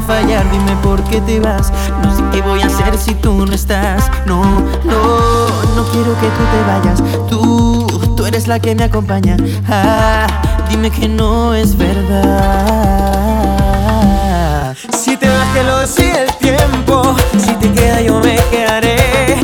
fallar, 0.00 0.50
dime 0.50 0.76
por 0.82 1.02
qué 1.04 1.20
te 1.20 1.40
vas. 1.40 1.72
No 2.02 2.14
sé 2.16 2.22
qué 2.32 2.42
voy 2.42 2.60
a 2.62 2.66
hacer 2.66 2.96
si 2.98 3.14
tú 3.14 3.46
no 3.46 3.52
estás. 3.52 4.10
No, 4.26 4.42
no, 4.84 5.46
no 5.76 5.84
quiero 5.92 6.14
que 6.20 6.28
tú 6.28 6.44
te 6.52 6.62
vayas. 6.66 7.02
Tú, 7.28 7.86
tú 8.16 8.26
eres 8.26 8.46
la 8.48 8.58
que 8.58 8.74
me 8.74 8.84
acompaña. 8.84 9.36
Ah, 9.68 10.26
dime 10.68 10.90
que 10.90 11.08
no 11.08 11.54
es 11.54 11.76
verdad. 11.76 13.10
Si 14.98 15.16
te 15.16 15.28
vas, 15.28 15.48
que 15.54 15.62
lo 15.64 15.78
decide 15.78 16.22
el 16.22 16.34
tiempo. 16.36 17.16
Si 17.38 17.52
te 17.54 17.72
queda, 17.72 18.00
yo 18.00 18.20
me 18.20 18.36
quedaré. 18.50 19.38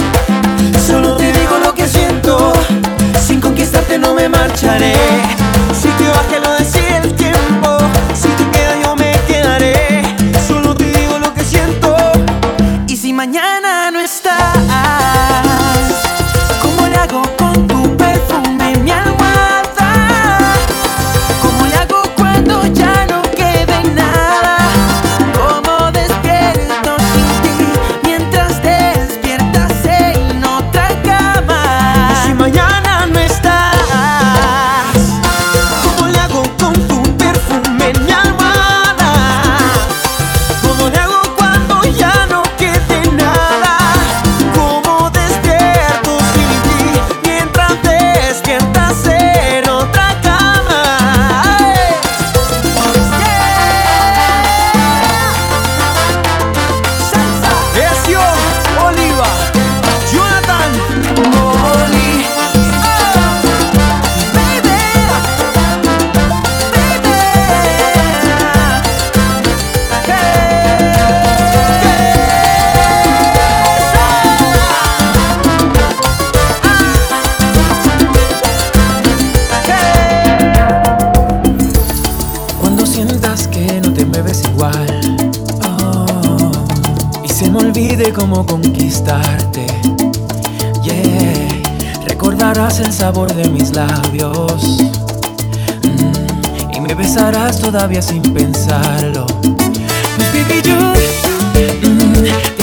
Solo 0.86 1.16
te 1.16 1.32
digo 1.32 1.58
lo 1.64 1.74
que 1.74 1.86
siento. 1.88 2.52
Sin 3.26 3.40
conquistarte, 3.40 3.98
no 3.98 4.14
me 4.14 4.28
marcharé. 4.28 4.94
Si 5.72 5.88
te 5.88 6.08
vas, 6.08 6.26
que 6.26 6.40
lo 6.40 6.45
olvidé 87.96 88.12
cómo 88.12 88.44
conquistarte. 88.44 89.66
Yeah, 90.82 91.62
recordarás 92.06 92.78
el 92.80 92.92
sabor 92.92 93.32
de 93.34 93.48
mis 93.48 93.70
labios. 93.70 94.82
Mm, 95.82 96.74
y 96.74 96.80
me 96.80 96.94
besarás 96.94 97.58
todavía 97.58 98.02
sin 98.02 98.22
pensarlo. 98.22 99.26
Baby, 100.32 100.62
yo, 100.62 100.76
mm. 101.88 102.55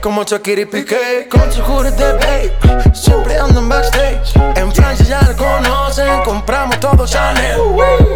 Como 0.00 0.24
Shakira 0.24 0.62
y 0.62 0.64
Piqué, 0.64 1.28
con 1.30 1.52
su 1.52 1.62
de 1.62 2.12
babe. 2.12 2.94
Siempre 2.94 3.38
ando 3.38 3.60
en 3.60 3.68
backstage. 3.68 4.34
En 4.56 4.72
Francia 4.72 5.04
ya 5.04 5.20
la 5.22 5.36
conocen, 5.36 6.22
compramos 6.24 6.78
todo 6.80 7.06
Chanel. 7.06 7.60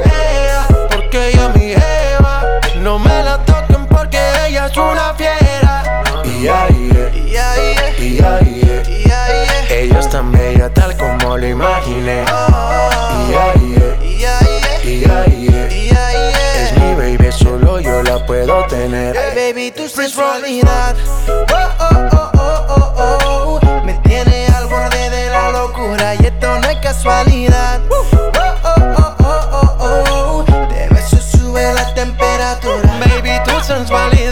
Ella, 0.05 0.67
porque 0.91 1.29
ella 1.29 1.51
es 1.51 1.61
mi 1.61 1.73
Eva. 1.73 2.43
No 2.81 2.99
me 2.99 3.23
la 3.23 3.39
toquen 3.45 3.87
porque 3.87 4.19
ella 4.47 4.67
es 4.67 4.77
una 4.77 5.15
fiera. 5.15 6.03
Y 6.25 6.49
ahí, 6.49 7.11
y 7.15 7.37
ahí, 7.37 7.77
y 7.99 8.23
ahí, 8.23 8.83
y 8.89 9.11
ahí. 9.11 9.47
Ella 9.71 10.01
es 10.01 10.09
tan 10.09 10.33
bella 10.33 10.73
tal 10.73 10.97
como 10.97 11.37
lo 11.37 11.47
imaginé. 11.47 12.25
Puedo 18.35 18.67
tener. 18.67 19.15
baby, 19.35 19.71
tu 19.71 19.89
sensualidad. 19.89 20.97
Oh, 21.29 21.35
oh, 21.79 22.09
oh, 22.13 22.31
oh, 22.35 22.95
oh, 22.99 23.61
oh. 23.63 23.85
Me 23.85 23.95
tiene 24.05 24.47
al 24.49 24.67
borde 24.67 25.11
de 25.11 25.31
la 25.31 25.51
locura 25.53 26.15
y 26.17 26.27
esto 26.27 26.59
no 26.59 26.69
es 26.69 26.79
casualidad. 26.79 27.81
Oh, 27.91 28.05
oh, 28.13 28.55
oh, 28.65 29.17
oh, 29.21 29.77
oh, 29.81 30.45
oh. 30.49 30.69
De 30.69 30.89
beso 30.89 31.17
sube 31.19 31.73
la 31.75 31.95
temperatura. 31.95 32.91
Baby, 32.99 33.39
tu 33.45 33.61
sensualidad. 33.63 34.24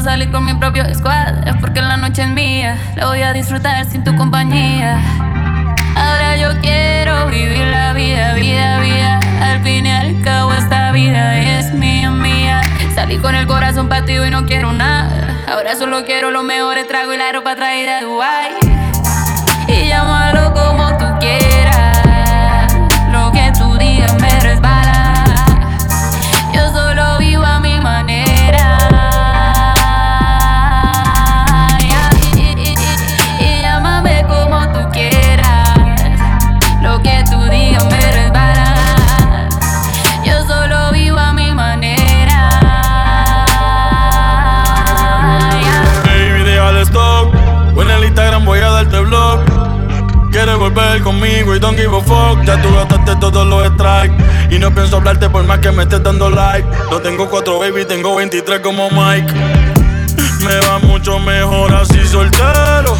Salir 0.00 0.30
con 0.30 0.44
mi 0.44 0.54
propio 0.54 0.84
squad. 0.94 1.46
Es 1.46 1.56
porque 1.60 1.80
la 1.82 1.96
noche 1.96 2.22
es 2.22 2.28
mía, 2.28 2.76
la 2.96 3.06
voy 3.06 3.22
a 3.22 3.32
disfrutar 3.32 3.84
sin 3.86 4.04
tu 4.04 4.14
compañía. 4.16 5.00
Ahora 5.96 6.36
yo 6.36 6.60
quiero 6.60 7.26
vivir 7.28 7.66
la 7.66 7.92
vida, 7.92 8.34
vida, 8.34 8.80
vida. 8.80 9.20
Al 9.42 9.62
fin 9.62 9.86
y 9.86 9.90
al 9.90 10.20
cabo, 10.22 10.52
esta 10.52 10.92
vida 10.92 11.38
es 11.38 11.72
mía, 11.72 12.10
mía. 12.10 12.62
Salí 12.94 13.18
con 13.18 13.34
el 13.34 13.46
corazón 13.46 13.88
partido 13.88 14.26
y 14.26 14.30
no 14.30 14.46
quiero 14.46 14.72
nada. 14.72 15.36
Ahora 15.50 15.76
solo 15.76 16.04
quiero 16.04 16.30
los 16.30 16.44
mejores 16.44 16.86
tragos 16.86 17.14
y 17.14 17.18
la 17.18 17.32
ropa 17.32 17.56
traída 17.56 17.96
de 17.96 18.06
Dubai. 18.06 18.50
Y 19.68 19.88
llámalo 19.88 20.29
como 20.29 20.29
volver 50.60 51.02
conmigo 51.02 51.56
y 51.56 51.58
don't 51.58 51.76
give 51.76 51.96
a 51.96 52.00
fuck. 52.02 52.44
Ya 52.44 52.60
tú 52.60 52.72
gastaste 52.74 53.16
todos 53.16 53.46
los 53.46 53.66
strikes. 53.72 54.14
Y 54.50 54.58
no 54.58 54.72
pienso 54.72 54.98
hablarte 54.98 55.28
por 55.30 55.42
más 55.44 55.58
que 55.58 55.72
me 55.72 55.84
estés 55.84 56.02
dando 56.02 56.28
like. 56.30 56.68
No 56.90 57.00
tengo 57.00 57.28
cuatro 57.28 57.58
baby, 57.58 57.84
tengo 57.86 58.14
23 58.14 58.60
como 58.60 58.90
Mike. 58.90 59.32
Me 60.44 60.60
va 60.68 60.78
mucho 60.80 61.18
mejor 61.18 61.74
así 61.74 62.06
soltero. 62.06 62.94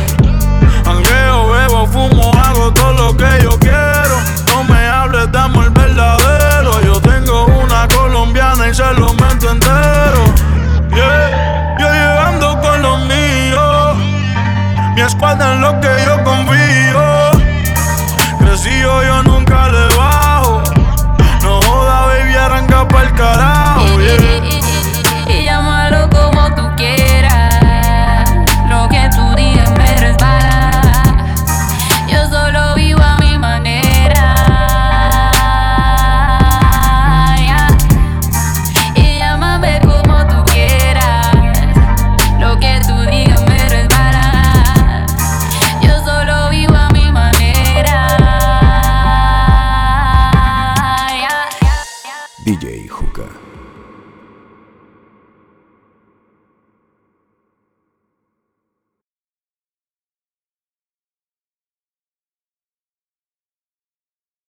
Angueo, 0.86 1.50
bebo, 1.50 1.86
fumo, 1.86 2.32
hago 2.42 2.72
todo 2.72 2.92
lo 2.92 3.16
que 3.16 3.28
yo 3.42 3.58
quiero. 3.58 4.16
No 4.48 4.64
me 4.64 4.86
hables 4.86 5.30
de 5.30 5.38
amor 5.38 5.70
verdadero. 5.70 6.80
Yo 6.82 7.00
tengo 7.00 7.44
una 7.46 7.86
colombiana 7.88 8.68
y 8.68 8.74
se 8.74 8.94
lo 8.94 9.12
meto 9.12 9.50
entero. 9.50 10.24
Yeah, 10.94 11.76
yo 11.78 11.92
llegando 11.92 12.60
con 12.60 12.82
los 12.82 13.00
míos. 13.04 13.96
escuadra 14.96 15.54
en 15.54 15.60
lo 15.60 15.80
que 15.80 15.88
yo 16.06 16.24